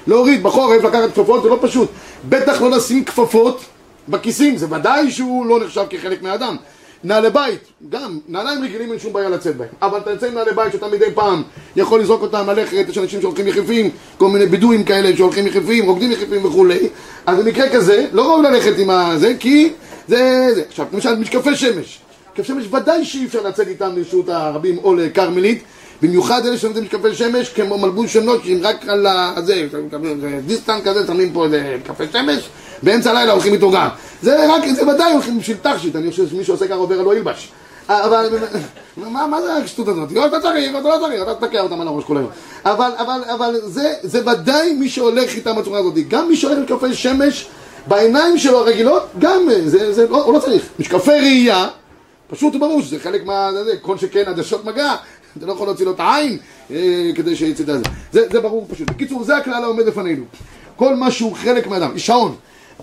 להוריד 0.06 0.42
בחורף, 0.42 0.82
לקחת 0.84 1.12
כפפות, 1.14 1.42
זה 1.42 1.48
לא 1.48 1.58
פשוט. 1.60 1.88
בטח 2.28 2.62
לא 2.62 2.70
לשים 2.70 3.04
כפפות 3.04 3.64
בכיסים, 4.08 4.56
זה 4.56 4.66
ודאי 4.70 5.10
שהוא 5.10 5.46
לא 5.46 5.60
נחשב 5.60 5.84
כחלק 5.90 6.22
מהאדם. 6.22 6.56
נעלי 7.04 7.30
בית, 7.30 7.60
גם, 7.88 8.18
נעליים 8.28 8.64
רגילים 8.64 8.90
אין 8.90 8.98
שום 8.98 9.12
בעיה 9.12 9.28
לצאת 9.28 9.56
בהם 9.56 9.68
אבל 9.82 9.98
אתה 9.98 10.10
יוצא 10.10 10.26
עם 10.26 10.34
נעלי 10.34 10.50
בית 10.56 10.72
שאתה 10.72 10.88
מדי 10.88 11.10
פעם 11.14 11.42
יכול 11.76 12.00
לזרוק 12.00 12.22
אותם 12.22 12.50
ללכת, 12.50 12.86
יש 12.88 12.98
אנשים 12.98 13.20
שהולכים 13.20 13.46
יחפים 13.46 13.90
כל 14.18 14.28
מיני 14.28 14.46
בדואים 14.46 14.84
כאלה 14.84 15.16
שהולכים 15.16 15.46
יחפים, 15.46 15.86
רוקדים 15.86 16.12
יחפים 16.12 16.44
וכולי 16.44 16.88
אז 17.26 17.38
במקרה 17.38 17.68
כזה, 17.68 18.06
לא 18.12 18.30
ראוי 18.30 18.42
ללכת 18.42 18.78
עם 18.78 18.90
הזה 18.90 19.32
כי 19.40 19.72
זה, 20.08 20.50
זה. 20.54 20.62
עכשיו, 20.68 20.86
למשל 20.92 21.18
משקפי 21.18 21.56
שמש. 21.56 21.98
משקפי 22.32 22.44
שמש 22.48 22.64
ודאי 22.70 23.04
שאי 23.04 23.26
אפשר 23.26 23.42
לצאת 23.42 23.68
איתם 23.68 23.90
לרשות 23.96 24.28
הרבים 24.28 24.78
או 24.78 24.94
לכרמלית. 24.94 25.62
במיוחד 26.02 26.46
אלה 26.46 26.58
שנותנים 26.58 26.84
משקפי 26.84 27.14
שמש 27.14 27.48
כמו 27.48 27.78
מלבוש 27.78 28.12
של 28.12 28.22
נוטשים 28.22 28.58
רק 28.62 28.88
על 28.88 29.06
הזה, 29.08 29.66
דיסטנט 30.46 30.84
כזה, 30.84 31.06
שמים 31.06 31.32
פה 31.32 31.44
איזה 31.44 31.76
משקפי 31.82 32.04
שמש 32.12 32.48
באמצע 32.82 33.10
הלילה 33.10 33.32
הולכים 33.32 33.52
איתו 33.52 33.70
גם. 33.70 33.88
זה 34.22 34.54
רק, 34.54 34.62
זה 34.68 34.88
ודאי 34.88 35.12
הולכים 35.12 35.38
בשביל 35.38 35.56
תכשיט, 35.62 35.96
אני 35.96 36.10
חושב 36.10 36.28
שמי 36.28 36.44
שעושה 36.44 36.66
ככה 36.66 36.74
עובר 36.74 37.02
לא 37.02 37.16
ילבש 37.16 37.52
אבל 37.88 38.28
מה, 38.96 39.26
מה 39.26 39.42
זה 39.42 39.54
השטות 39.54 39.88
הזאת? 39.88 40.12
לא, 40.12 40.26
אתה 40.26 40.40
צריך, 40.40 40.70
אתה 40.70 40.88
לא 40.88 40.96
צריך, 41.00 41.22
אתה 41.22 41.34
תתקע 41.34 41.60
אותם 41.60 41.80
על 41.80 41.88
הראש 41.88 42.04
כל 42.04 42.16
היום. 42.16 42.30
אבל, 42.64 42.90
אבל, 42.98 43.20
אבל 43.34 43.60
זה, 43.64 43.94
זה 44.02 44.30
ודאי 44.30 44.72
מי 44.72 44.88
שהולך 44.88 45.34
איתם 45.34 45.56
בצורה 45.56 45.78
הזאת. 45.78 45.94
גם 46.08 46.28
מי 46.28 46.36
שהולך 46.36 46.58
עם 46.58 46.64
משקפי 46.64 46.94
שמש 46.94 47.48
בעיניים 47.86 48.38
שלו 48.38 48.58
הרגילות, 48.58 49.02
גם 49.18 49.48
זה, 49.64 49.92
זה 49.92 50.08
לא, 50.08 50.24
הוא 50.24 50.34
לא 50.34 50.38
צריך 50.38 50.64
משקפי 50.78 51.10
ראייה 51.10 51.68
פשוט 52.30 52.54
וברור 52.54 52.82
שזה 52.82 52.98
חלק 52.98 53.24
מה... 53.24 53.50
זה, 53.64 53.76
כל 53.82 53.98
שכן 53.98 54.24
עדשות 54.26 54.64
מגע 54.64 54.94
אתה 55.38 55.46
לא 55.46 55.52
יכול 55.52 55.66
להוציא 55.66 55.84
לו 55.86 55.92
את 55.92 56.00
העין 56.00 56.38
אה, 56.70 57.10
כדי 57.14 57.36
שיצא 57.36 57.62
את 57.62 57.66
זה. 57.66 57.78
זה. 58.12 58.26
זה 58.32 58.40
ברור 58.40 58.66
פשוט. 58.70 58.90
בקיצור, 58.90 59.24
זה 59.24 59.36
הכלל 59.36 59.64
העומד 59.64 59.86
לפנינו. 59.86 60.24
כל 60.76 60.94
מה 60.94 61.10
שהוא 61.10 61.34
חלק 61.34 61.66
מהאדם. 61.66 61.98
שעון. 61.98 62.34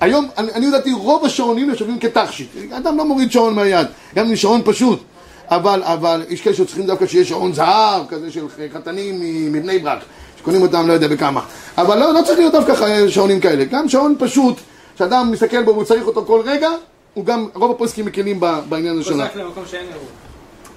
היום, 0.01 0.27
אני, 0.37 0.51
אני 0.53 0.65
יודעתי, 0.65 0.93
רוב 0.93 1.25
השעונים 1.25 1.69
נחשבים 1.71 1.99
כתכשיט. 1.99 2.49
אדם 2.71 2.97
לא 2.97 3.05
מוריד 3.05 3.31
שעון 3.31 3.53
מהיד, 3.53 3.87
גם 4.15 4.27
עם 4.27 4.35
שעון 4.35 4.61
פשוט. 4.65 5.03
אבל, 5.47 5.83
אבל 5.83 6.23
יש 6.29 6.41
כאלה 6.41 6.55
שצריכים 6.55 6.85
דווקא 6.85 7.07
שיהיה 7.07 7.25
שעון 7.25 7.53
זהב, 7.53 8.07
כזה 8.09 8.31
של 8.31 8.45
חתנים 8.73 9.19
מבני 9.53 9.79
ברק, 9.79 9.99
שקונים 10.39 10.61
אותם 10.61 10.87
לא 10.87 10.93
יודע 10.93 11.07
בכמה. 11.07 11.41
אבל 11.77 11.99
לא, 11.99 12.13
לא 12.13 12.21
צריך 12.25 12.39
להיות 12.39 12.53
דווקא 12.53 13.07
שעונים 13.09 13.39
כאלה. 13.39 13.65
גם 13.65 13.89
שעון 13.89 14.15
פשוט, 14.19 14.57
שאדם 14.97 15.31
מסתכל 15.31 15.63
בו 15.63 15.71
והוא 15.71 15.83
צריך 15.83 16.07
אותו 16.07 16.25
כל 16.25 16.41
רגע, 16.45 16.69
הוא 17.13 17.25
גם, 17.25 17.47
רוב 17.53 17.71
הפוסקים 17.71 18.05
מקלים 18.05 18.39
בעניין 18.69 18.93
הזה 18.93 19.03
שלנו. 19.03 19.23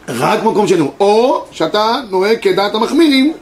רק 0.09 0.43
מקום 0.45 0.67
שאין. 0.69 0.89
או 1.01 1.45
שאתה 1.51 2.01
נוהג 2.11 2.39
כדעת 2.43 2.75
המחמירים. 2.75 3.33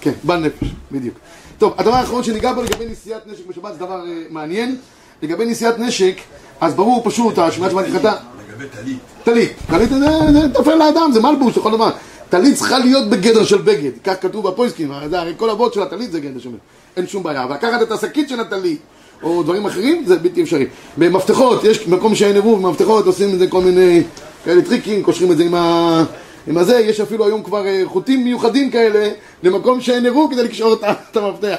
כן, 0.00 0.12
בעל 0.22 0.40
נפש, 0.40 0.68
בדיוק. 0.92 1.18
טוב, 1.58 1.74
הדבר 1.78 1.94
האחרון 1.94 2.22
שניגע 2.22 2.52
בו 2.52 2.62
לגבי 2.62 2.86
נשיאת 2.86 3.26
נשק 3.26 3.46
בשבת 3.46 3.72
זה 3.72 3.78
דבר 3.78 4.00
אה, 4.06 4.22
מעניין. 4.30 4.76
לגבי 5.22 5.46
נשיאת 5.46 5.78
נשק, 5.78 6.16
אז 6.60 6.74
ברור 6.74 7.02
פשוט, 7.04 7.38
השמיעת 7.38 7.70
שבת 7.70 7.84
כחתה... 7.86 8.14
לגבי 8.48 8.64
טלית. 8.68 8.98
טלית. 9.24 9.52
טלית 9.66 9.88
זה 9.88 9.98
זה 10.32 10.54
טפל 10.54 10.74
לאדם, 10.74 11.10
זה 11.12 11.20
מלבוש 11.20 11.58
לכל 11.58 11.72
דבר. 11.72 11.90
טלית 12.28 12.54
צריכה 12.54 12.78
להיות 12.78 13.08
בגדר 13.10 13.44
של 13.44 13.58
בגד, 13.58 13.90
כך 14.04 14.14
כתוב 14.20 14.48
בפויסקים, 14.48 14.92
זה 15.10 15.20
הרי 15.20 15.32
כל 15.36 15.50
אבות 15.50 15.74
של 15.74 15.82
הטלית 15.82 16.12
זה 16.12 16.20
גדר 16.20 16.40
של 16.40 16.48
בגד. 16.48 16.58
אין 16.96 17.06
שום 17.06 17.22
בעיה. 17.22 17.44
אבל 17.44 17.54
לקחת 17.54 17.82
את 17.82 17.92
השקית 17.92 18.28
שנתן 18.28 18.60
לי, 18.60 18.76
או 19.22 19.42
דברים 19.42 19.66
אחרים, 19.66 20.04
זה 20.06 20.16
בלתי 20.16 20.42
אפשרי. 20.42 20.66
במפתחות, 20.96 21.64
יש 21.64 21.88
מקום 21.88 22.14
שאין 22.14 22.34
עירוב, 22.34 22.66
במפתחות 22.66 23.06
עושים 23.06 23.34
את 23.34 23.38
זה 23.38 23.46
כל 23.46 23.60
מיני 23.60 24.02
כאלה 24.44 24.62
טריקים, 24.62 25.02
קושרים 25.02 25.32
את 25.32 25.36
זה 25.36 25.44
עם 25.44 25.54
ה... 25.54 26.04
עם 26.46 26.58
הזה, 26.58 26.78
יש 26.80 27.00
אפילו 27.00 27.26
היום 27.26 27.42
כבר 27.42 27.66
אה, 27.66 27.82
חוטים 27.84 28.24
מיוחדים 28.24 28.70
כאלה 28.70 29.08
למקום 29.42 29.80
שאין 29.80 30.04
עירוב 30.04 30.32
כדי 30.32 30.42
לקשור 30.42 30.74
את 30.74 31.16
המפתח 31.16 31.56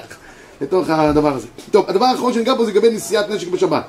לתוך 0.62 0.89
הדבר 0.89 1.34
הזה. 1.34 1.48
טוב, 1.72 1.86
הדבר 1.88 2.06
האחרון 2.06 2.34
שניגע 2.34 2.54
בו 2.54 2.65
זה 2.65 2.72
לגבי 2.72 2.89
נשיאת 2.89 3.30
נשק 3.30 3.48
בשבת. 3.48 3.84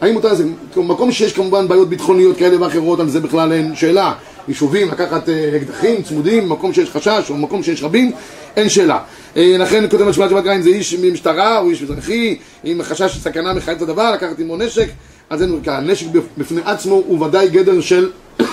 האם 0.00 0.14
מותר 0.14 0.32
לזה? 0.32 0.44
מקום 0.76 1.12
שיש 1.12 1.32
כמובן 1.32 1.68
בעיות 1.68 1.88
ביטחוניות 1.88 2.36
כאלה 2.36 2.62
ואחרות, 2.62 3.00
על 3.00 3.08
זה 3.08 3.20
בכלל 3.20 3.52
אין 3.52 3.76
שאלה. 3.76 4.12
יישובים, 4.48 4.88
לקחת 4.88 5.28
אה, 5.28 5.56
אקדחים 5.56 6.02
צמודים, 6.02 6.48
מקום 6.48 6.72
שיש 6.72 6.90
חשש 6.90 7.30
או 7.30 7.36
מקום 7.36 7.62
שיש 7.62 7.82
רבים, 7.82 8.12
אין 8.56 8.68
שאלה. 8.68 8.98
אה, 9.36 9.56
לכן 9.58 9.84
כותב 9.90 10.04
משמעת 10.04 10.30
שבת 10.30 10.42
קין 10.44 10.62
זה 10.62 10.68
איש 10.68 10.94
ממשטרה 10.94 11.58
או 11.58 11.70
איש 11.70 11.82
אזרחי, 11.82 12.38
עם 12.64 12.82
חשש 12.82 13.18
סכנה 13.18 13.52
מחייבת 13.52 13.82
הדבר, 13.82 14.12
לקחת 14.12 14.38
עמו 14.38 14.56
נשק, 14.56 14.88
אז 15.30 15.42
אין 15.42 15.50
מרכז. 15.50 15.82
נשק 15.82 16.06
בפני 16.38 16.60
עצמו 16.64 16.94
הוא 16.94 17.24
ודאי 17.24 17.48
גדר 17.48 17.80
של 17.80 18.10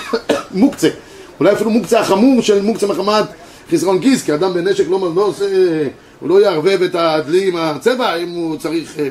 מוקצה. 0.54 0.88
אולי 1.40 1.52
אפילו 1.52 1.70
מוקצה 1.70 2.00
החמור 2.00 2.42
של 2.42 2.62
מוקצה 2.62 2.86
מחמת 2.86 3.24
חסרון 3.72 4.00
כיס, 4.00 4.22
כי 4.22 4.34
אדם 4.34 4.54
בנשק 4.54 4.84
לא, 4.88 5.12
לא 5.16 5.22
עושה, 5.22 5.44
הוא 6.20 6.28
לא 6.28 6.42
יערבב 6.42 6.82
את 6.82 6.94
הדלי 6.94 7.48
עם 7.48 7.56
הצבע 7.56 8.16
אם 8.16 8.28
הוא 8.28 8.56
צריך... 8.56 8.98
אה, 8.98 9.08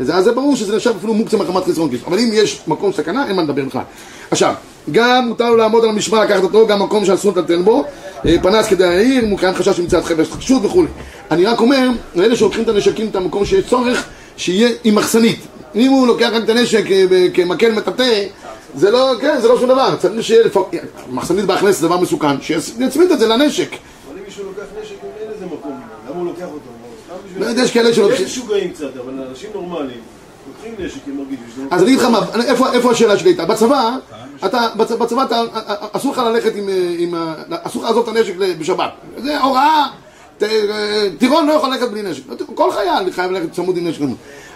זה, 0.00 0.14
אז 0.14 0.24
זה 0.24 0.32
ברור 0.32 0.56
שזה 0.56 0.76
נחשב 0.76 0.92
אפילו 0.98 1.14
מוקצה 1.14 1.36
מחמת 1.36 1.64
חסרון 1.64 1.90
כיס. 1.90 2.00
אבל 2.06 2.18
אם 2.18 2.30
יש 2.32 2.60
מקום 2.66 2.92
סכנה, 2.92 3.28
אין 3.28 3.36
מה 3.36 3.42
לדבר 3.42 3.64
בכלל. 3.64 3.82
עכשיו, 4.30 4.54
גם 4.92 5.28
מותר 5.28 5.50
לו 5.50 5.56
לעמוד 5.56 5.84
על 5.84 5.90
המשמר, 5.90 6.20
לקחת 6.20 6.42
אותו, 6.42 6.66
גם 6.66 6.82
מקום 6.82 7.04
שאסור 7.04 7.32
לטלטל 7.32 7.62
בו, 7.62 7.84
פנס 8.42 8.66
כדי 8.66 8.84
העיר, 8.84 9.26
מוקרן 9.26 9.54
חשש 9.54 9.78
ממציאת 9.78 10.04
חבל 10.04 10.24
חשוד 10.24 10.64
וכולי. 10.64 10.88
אני 11.30 11.46
רק 11.46 11.60
אומר, 11.60 11.88
לאלה 12.14 12.36
שלוקחים 12.36 12.62
את 12.62 12.68
הנשקים, 12.68 13.08
את 13.08 13.16
המקום 13.16 13.44
שיש 13.44 13.66
צורך, 13.66 14.06
שיהיה 14.36 14.68
עם 14.84 14.94
מחסנית. 14.94 15.38
אם 15.74 15.90
הוא 15.90 16.06
לוקח 16.06 16.30
רק 16.32 16.44
את 16.44 16.48
הנשק 16.48 16.84
אה, 16.90 17.26
כמקל 17.34 17.72
מטאטא, 17.72 18.24
זה 18.74 18.90
לא, 18.90 19.12
כן, 19.20 19.40
זה 19.40 19.48
לא 19.48 19.58
שום 19.58 19.68
דבר, 19.68 19.96
צריך 19.98 20.22
שיהיה 20.22 20.42
לפעמים, 20.44 20.68
מחסנית 21.10 21.44
בהכנס 21.44 21.80
זה 21.80 21.86
דבר 21.86 22.00
מסוכן, 22.00 22.40
שיצמיד 22.40 23.10
את 23.12 23.18
זה 23.18 23.26
לנשק. 23.26 23.70
אבל 23.70 24.18
אם 24.18 24.24
מישהו 24.26 24.44
לוקח 24.44 24.62
נשק, 24.82 24.94
אין 25.20 25.30
לזה 25.36 25.46
מקום, 25.46 25.80
למה 26.08 26.16
הוא 26.18 26.26
לוקח 26.26 26.46
אותו? 26.52 26.70
לא 27.36 27.46
יודע, 27.46 27.62
יש 27.62 27.70
כאלה 27.70 27.94
שלוקחים... 27.94 28.26
יש 28.26 28.32
משוגעים 28.32 28.70
קצת, 28.70 28.96
אבל 29.04 29.12
אנשים 29.30 29.50
נורמליים 29.54 30.00
לוקחים 30.48 30.86
נשק, 30.86 30.98
הם 31.06 31.16
מרגישים 31.16 31.68
אז 31.70 31.82
אני 31.82 31.90
אגיד 31.90 32.00
לך 32.00 32.04
מה, 32.04 32.26
איפה 32.72 32.90
השאלה 32.90 33.18
שלי 33.18 33.30
הייתה? 33.30 33.44
בצבא, 33.44 33.96
אתה, 34.44 34.68
בצ, 34.76 34.90
בצבא 34.90 35.22
אתה, 35.22 35.42
אסור 35.92 36.12
לך 36.12 36.18
ללכת 36.18 36.52
עם, 36.54 36.68
אה, 36.68 36.94
עם, 36.98 37.14
אסור 37.50 37.82
לך 37.82 37.88
לעזוב 37.88 38.08
את 38.08 38.16
הנשק 38.16 38.34
בשבת. 38.58 38.90
זה 39.16 39.40
הוראה, 39.40 39.86
אה, 40.42 41.08
טירון 41.18 41.46
לא 41.46 41.52
יכול 41.52 41.70
ללכת 41.70 41.88
בלי 41.90 42.02
נשק. 42.02 42.22
כל 42.54 42.72
חייל 42.72 43.12
חייב 43.12 43.30
ללכת 43.30 43.52
צמוד 43.52 43.76
עם 43.76 43.88
נשק. 43.88 44.00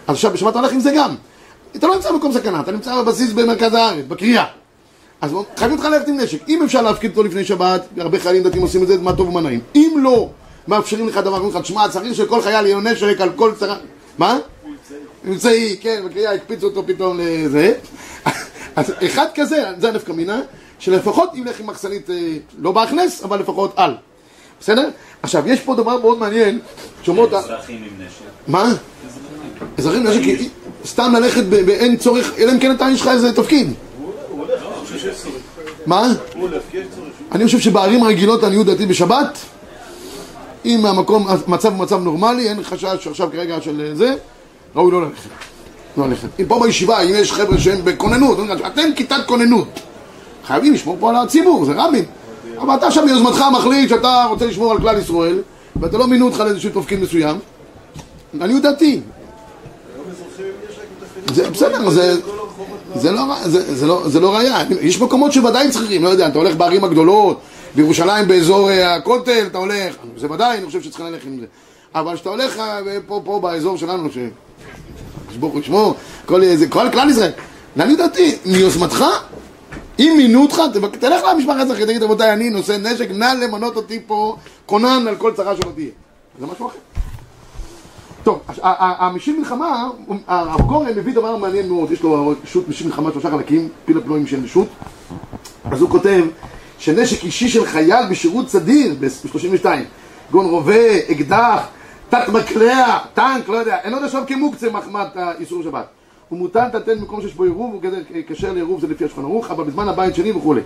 אז 0.06 0.14
עכשיו 0.14 0.30
בשבת 0.30 0.50
אתה 0.50 0.58
הולך 0.58 0.72
עם 0.72 0.80
זה 0.80 0.90
גם. 0.96 1.14
אתה 1.76 1.86
לא 1.86 1.94
נמצא 1.94 2.12
במקום 2.12 2.32
סכנה, 2.32 2.60
אתה 2.60 2.72
נמצא 2.72 3.02
בבסיס 3.02 3.32
במרכז 3.32 3.74
הארץ, 3.74 4.04
בקריאה. 4.08 4.44
אז 5.20 5.34
חייבים 5.56 5.78
אותך 5.78 5.88
ללכת 5.88 6.08
עם 6.08 6.16
נשק. 6.16 6.48
אם 6.48 6.62
אפשר 6.62 6.82
להפקיד 6.82 7.10
אותו 7.10 7.22
לפני 7.22 7.44
שבת, 7.44 7.86
הרבה 7.96 8.18
חיילים 8.18 8.42
דתיים 8.42 8.62
עושים 8.62 8.82
את 8.82 8.88
זה, 8.88 8.98
מה 8.98 9.16
טוב 9.16 9.28
ומה 9.28 9.40
נעים. 9.40 9.60
אם 9.74 9.96
לא 10.02 10.28
מאפשרים 10.68 11.08
לך 11.08 11.16
דבר, 11.16 11.36
אומרים 11.36 11.56
לך, 11.56 11.62
תשמע, 11.62 11.88
צריך 11.88 12.14
שלכל 12.14 12.42
חייל 12.42 12.66
יהיה 12.66 12.76
נשק 12.76 13.20
על 13.20 13.30
כל 13.36 13.52
צרה... 13.58 13.76
מה? 14.18 14.38
אמצעי, 15.28 15.76
כן, 15.80 16.02
בקריאה 16.06 16.34
הקפיצו 16.34 16.66
אותו 16.66 16.82
פתאום 16.86 17.20
לזה. 17.20 17.72
אז 18.76 18.92
אחד 19.06 19.26
כזה, 19.34 19.64
זה 19.78 19.88
הנפקא 19.88 20.12
מינה, 20.12 20.40
שלפחות 20.78 21.30
ילך 21.34 21.60
עם 21.60 21.66
מחסנית, 21.66 22.10
אה, 22.10 22.16
לא 22.58 22.72
בהכנס, 22.72 23.22
אבל 23.24 23.40
לפחות 23.40 23.72
על. 23.76 23.94
בסדר? 24.60 24.88
עכשיו, 25.22 25.48
יש 25.48 25.60
פה 25.60 25.74
דבר 25.74 26.00
מאוד 26.00 26.18
מעניין, 26.18 26.58
שאומרות... 27.02 27.34
אזרחים 27.34 27.76
עם 27.76 28.06
נשק. 28.06 28.20
מה? 28.46 28.72
אזרחים 29.78 30.06
נשק, 30.06 30.50
סתם 30.84 31.12
ללכת 31.16 31.44
באין 31.44 31.96
צורך, 31.96 32.32
אלא 32.38 32.52
אם 32.52 32.58
כן 32.58 32.70
אתה 32.70 32.86
יש 32.92 33.00
לך 33.00 33.08
איזה 33.08 33.32
תפקיד. 33.32 33.72
מה? 35.86 36.12
אני 37.32 37.44
חושב 37.44 37.58
שבערים 37.58 38.02
הרגילות, 38.02 38.42
לעניות 38.42 38.66
דעתי 38.66 38.86
בשבת, 38.86 39.38
אם 40.64 40.86
המקום, 40.86 41.26
המצב 41.28 41.72
הוא 41.72 41.78
מצב 41.78 42.02
נורמלי, 42.02 42.48
אין 42.48 42.62
חשש 42.62 43.06
עכשיו 43.06 43.28
כרגע 43.32 43.60
של 43.60 43.90
זה, 43.94 44.14
ראוי 44.76 44.92
לא 44.92 45.02
ללכת. 45.02 45.30
לא. 45.96 46.06
אם 46.40 46.44
פה 46.48 46.60
בישיבה, 46.62 47.00
אם 47.00 47.10
יש 47.12 47.32
חבר'ה 47.32 47.58
שהם 47.58 47.84
בכוננות, 47.84 48.38
אתם 48.66 48.82
כיתת 48.96 49.16
כוננות. 49.26 49.80
חייבים 50.46 50.74
לשמור 50.74 50.96
פה 51.00 51.10
על 51.10 51.16
הציבור, 51.16 51.64
זה 51.64 51.72
רבין. 51.76 52.04
אבל 52.60 52.74
אתה 52.74 52.86
עכשיו 52.86 53.04
מיוזמתך 53.04 53.44
מחליט 53.52 53.88
שאתה 53.88 54.24
רוצה 54.28 54.46
לשמור 54.46 54.72
על 54.72 54.78
כלל 54.78 54.98
ישראל, 54.98 55.38
ואתה 55.76 55.98
לא 55.98 56.06
מינו 56.06 56.26
אותך 56.26 56.40
לאיזשהו 56.40 56.70
תפקיד 56.80 57.00
מסוים, 57.00 57.38
לעניות 58.34 58.62
דעתי. 58.62 59.00
זה 61.34 61.50
בסדר, 61.50 61.90
זה... 61.90 62.20
זה 62.94 63.10
לא, 63.10 63.22
זה, 63.44 63.74
זה, 63.74 63.86
לא, 63.86 64.02
זה 64.08 64.20
לא 64.20 64.36
ראייה, 64.36 64.62
יש 64.80 65.00
מקומות 65.00 65.32
שוודאי 65.32 65.70
צריכים, 65.70 66.04
לא 66.04 66.08
יודע, 66.08 66.28
אתה 66.28 66.38
הולך 66.38 66.56
בערים 66.56 66.84
הגדולות, 66.84 67.40
בירושלים 67.74 68.28
באזור 68.28 68.70
אה, 68.70 68.94
הכותל, 68.94 69.44
אתה 69.46 69.58
הולך, 69.58 69.94
זה 70.16 70.30
ודאי, 70.30 70.58
אני 70.58 70.66
חושב 70.66 70.82
שצריך 70.82 71.00
ללכת 71.00 71.26
עם 71.26 71.40
זה. 71.40 71.46
אבל 71.94 72.14
כשאתה 72.14 72.28
הולך 72.28 72.58
אה, 72.58 72.80
פה, 73.06 73.20
פה 73.24 73.40
באזור 73.42 73.76
שלנו, 73.76 74.08
שברוך 75.38 75.52
הוא 75.52 75.60
ישמור, 75.60 75.94
כל, 76.26 76.42
זה, 76.56 76.68
כל 76.68 76.86
כלל 76.92 77.10
ישראל, 77.10 77.30
לעניות 77.76 77.98
דעתי, 77.98 78.36
מיוזמתך, 78.46 79.04
אם 79.98 80.14
מינו 80.16 80.42
אותך, 80.42 80.60
תלך 81.00 81.22
למשפחה 81.34 81.60
אזרחית, 81.60 81.86
תגיד 81.86 82.02
רבותיי, 82.02 82.32
אני 82.32 82.50
נושא 82.50 82.76
נשק, 82.82 83.08
נא 83.10 83.24
למנות 83.42 83.76
אותי 83.76 84.00
פה 84.06 84.36
כונן 84.66 85.04
על 85.08 85.16
כל 85.16 85.32
צרה 85.36 85.56
שלא 85.56 85.70
תהיה. 85.74 85.90
זה 86.40 86.46
משהו 86.46 86.66
אחר. 86.66 86.76
טוב, 88.22 88.38
הש- 88.48 88.58
ה- 88.58 88.84
ה- 88.84 89.06
המשיב 89.06 89.36
מלחמה, 89.38 89.88
הרב 90.26 90.60
גורן 90.60 90.86
מביא 90.96 91.14
דבר 91.14 91.36
מעניין 91.36 91.68
מאוד, 91.68 91.92
יש 91.92 92.02
לו 92.02 92.34
שו"ת 92.44 92.68
משיב 92.68 92.86
מלחמה 92.86 93.10
שלושה 93.12 93.30
חלקים, 93.30 93.68
פיל 93.84 93.98
הפלואים 93.98 94.26
של 94.26 94.46
שו"ת, 94.46 94.66
אז 95.70 95.80
הוא 95.80 95.90
כותב 95.90 96.24
שנשק 96.78 97.24
אישי 97.24 97.48
של 97.48 97.66
חייל 97.66 98.06
בשירות 98.10 98.48
סדיר 98.48 98.94
ב-32, 99.00 99.66
גון 100.30 100.46
רובה, 100.46 100.96
אקדח, 101.10 101.60
תת 102.08 102.28
מקלע, 102.28 102.98
טנק, 103.14 103.48
לא 103.48 103.56
יודע, 103.56 103.76
אין 103.84 103.94
עוד 103.94 104.04
עכשיו 104.04 104.22
כמוקצה 104.26 104.70
מחמת 104.70 105.16
האיסור 105.16 105.62
שבת. 105.62 105.86
הוא 106.28 106.38
מותר 106.38 106.66
לטלטל 106.66 106.94
במקום 106.94 107.20
שיש 107.22 107.34
בו 107.34 107.44
עירוב, 107.44 107.72
הוא 107.72 107.82
גדר 107.82 107.98
כשר 108.28 108.52
לעירוב 108.52 108.80
זה 108.80 108.86
לפי 108.86 109.04
השולחן 109.04 109.22
ערוך, 109.22 109.50
אבל 109.50 109.64
בזמן 109.64 109.88
הבית 109.88 110.14
שני 110.14 110.32
וכולי. 110.32 110.60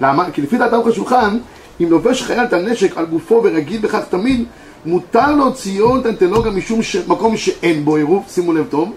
למה? 0.00 0.30
כי 0.30 0.42
לפי 0.42 0.58
דעת 0.58 0.72
ערוך 0.72 0.86
השולחן, 0.86 1.38
אם 1.80 1.86
לובש 1.90 2.22
חייל 2.22 2.44
את 2.44 2.52
הנשק 2.52 2.98
על 2.98 3.06
גופו 3.06 3.40
ורגיל 3.44 3.80
בכך 3.80 4.04
תמיד, 4.10 4.44
מותר 4.86 5.32
להוציאו 5.36 5.96
לטלטלו 5.96 6.42
גם 6.42 6.56
משום 6.56 6.82
ש... 6.82 6.96
מקום 6.96 7.36
שאין 7.36 7.84
בו 7.84 7.96
עירוב, 7.96 8.24
שימו 8.28 8.52
לב 8.52 8.66
טוב, 8.70 8.92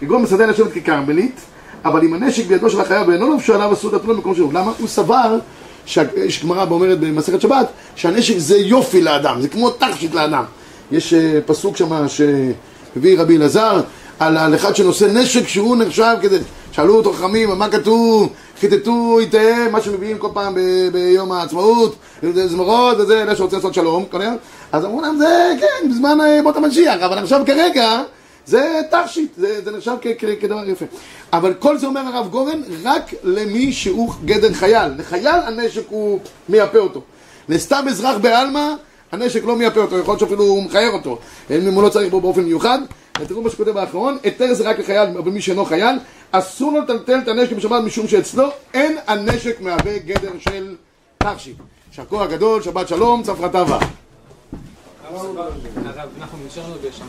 כגון 0.00 0.22
מסעדה 0.22 0.46
לשבת 0.46 0.72
ככרמלית, 0.72 1.40
אבל 1.84 2.04
אם 2.04 2.14
הנשק 2.14 2.46
בידו 2.46 2.70
של 2.70 2.80
החייל 2.80 3.10
ואינו 3.10 3.28
לובשו 3.28 3.54
עליו 3.54 3.72
אסור 3.72 3.90
לטלטלו 3.92 4.14
במקום 4.14 4.34
שעירוב. 4.34 4.52
למה? 4.52 4.72
הוא 4.78 4.88
סבר, 4.88 5.38
שה- 5.86 6.02
יש 6.16 6.44
גמרא 6.44 6.64
אומרת 6.70 7.00
במסכת 7.00 7.40
שבת, 7.40 7.66
שהנשק 7.96 8.38
זה 8.38 8.56
יופי 8.56 9.02
לאדם, 9.02 9.40
זה 9.40 9.48
כמו 9.48 9.70
תכשיט 9.70 10.14
לאדם. 10.14 10.44
יש 10.92 11.14
אה, 11.14 11.38
פסוק 11.46 11.76
שם 11.76 12.08
שהביא 12.08 13.20
רבי 13.20 13.36
אלעזר 13.36 13.80
על, 14.18 14.36
על 14.36 14.54
אחד 14.54 14.76
שנושא 14.76 15.04
נשק 15.04 15.48
שהוא 15.48 15.76
נחשב 15.76 16.16
כדי... 16.22 16.38
שאלו 16.72 16.96
אותו 16.96 17.12
חכמים, 17.12 17.50
מה 17.58 17.68
כתוב? 17.70 18.28
חיטטו 18.60 19.18
איתיהם, 19.18 19.72
מה 19.72 19.80
שמביאים 19.80 20.18
כל 20.18 20.28
פעם 20.34 20.54
ב- 20.54 20.88
ביום 20.92 21.32
העצמאות, 21.32 21.96
זמרות 22.46 22.98
וזה, 22.98 23.22
אלה 23.22 23.36
שרוצים 23.36 23.58
לעשות 23.58 23.74
שלום, 23.74 24.04
היום. 24.12 24.36
אז 24.72 24.84
אמרו 24.84 25.00
להם, 25.00 25.16
זה 25.18 25.52
כן, 25.60 25.88
בזמן 25.90 26.18
אה, 26.20 26.42
מות 26.42 26.56
המשיח, 26.56 27.00
אבל 27.00 27.18
עכשיו 27.18 27.42
כרגע 27.46 28.02
זה 28.46 28.80
תכשיט, 28.90 29.30
זה, 29.36 29.60
זה 29.64 29.70
נחשב 29.70 29.92
כ- 30.02 30.06
כ- 30.18 30.40
כדבר 30.40 30.68
יפה. 30.68 30.84
אבל 31.32 31.54
כל 31.58 31.78
זה 31.78 31.86
אומר 31.86 32.00
הרב 32.00 32.28
גורן, 32.30 32.60
רק 32.84 33.14
למי 33.24 33.72
שהוא 33.72 34.12
גדר 34.24 34.52
חייל. 34.52 34.92
לחייל 34.98 35.26
הנשק 35.46 35.82
הוא 35.88 36.18
מייפה 36.48 36.78
אותו. 36.78 37.00
לסתם 37.48 37.84
אזרח 37.88 38.16
בעלמא, 38.20 38.72
הנשק 39.14 39.44
לא 39.44 39.56
מייפה 39.56 39.80
אותו, 39.80 39.98
יכול 39.98 40.12
להיות 40.12 40.20
שאפילו 40.20 40.44
הוא 40.44 40.62
מכער 40.62 40.90
אותו, 40.92 41.18
אם 41.50 41.74
הוא 41.74 41.82
לא 41.82 41.88
צריך 41.88 42.10
בו 42.10 42.20
באופן 42.20 42.42
מיוחד. 42.42 42.78
ותראו 43.20 43.42
מה 43.42 43.50
שכותב 43.50 43.76
האחרון, 43.76 44.18
היתר 44.22 44.54
זה 44.54 44.68
רק 44.68 44.78
לחייל 44.78 45.08
ומי 45.24 45.40
שאינו 45.40 45.64
חייל, 45.64 45.96
אסור 46.30 46.72
לו 46.72 46.80
לטלטל 46.80 47.18
את 47.18 47.28
הנשק 47.28 47.52
בשבת 47.52 47.82
משום 47.84 48.08
שאצלו 48.08 48.44
אין 48.74 48.96
הנשק 49.06 49.60
מהווה 49.60 49.98
גדר 49.98 50.30
של 50.38 50.74
תכשיט. 51.18 51.56
יישר 51.90 52.04
כוח 52.08 52.30
גדול, 52.30 52.62
שבת 52.62 52.88
שלום, 52.88 53.22
צפרתבה. 53.22 53.78
הרב 55.14 56.08
נחום 56.18 56.40
מצ'רנוביץ', 56.46 57.00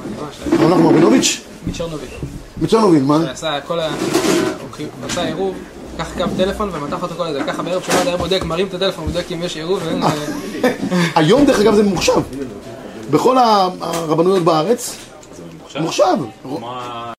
הרב 0.59 0.85
רבינוביץ'? 0.85 1.41
מצ'רנוביץ', 2.61 3.01
מה? 3.03 3.19
שעשה 3.25 3.61
כל 3.67 3.79
ה... 3.79 3.89
עשה 5.05 5.23
עירוב, 5.23 5.55
קח 5.97 6.13
קו 6.17 6.23
טלפון 6.37 6.69
ומתח 6.73 7.03
אותו 7.03 7.15
כל 7.15 7.27
הזה, 7.27 7.43
ככה 7.47 7.63
בערב 7.63 7.81
שבת 7.81 8.07
היה 8.07 8.17
בודק, 8.17 8.43
מרים 8.45 8.67
את 8.67 8.73
הטלפון, 8.73 9.05
בודק 9.05 9.31
אם 9.31 9.43
יש 9.43 9.55
עירוב 9.55 9.79
ואין... 9.85 10.03
היום 11.15 11.45
דרך 11.45 11.59
אגב 11.59 11.75
זה 11.75 11.83
ממוחשב. 11.83 12.21
בכל 13.11 13.37
הרבנויות 13.37 14.43
בארץ, 14.43 14.95
ממוחשב. 15.75 16.03
מה 16.45 17.13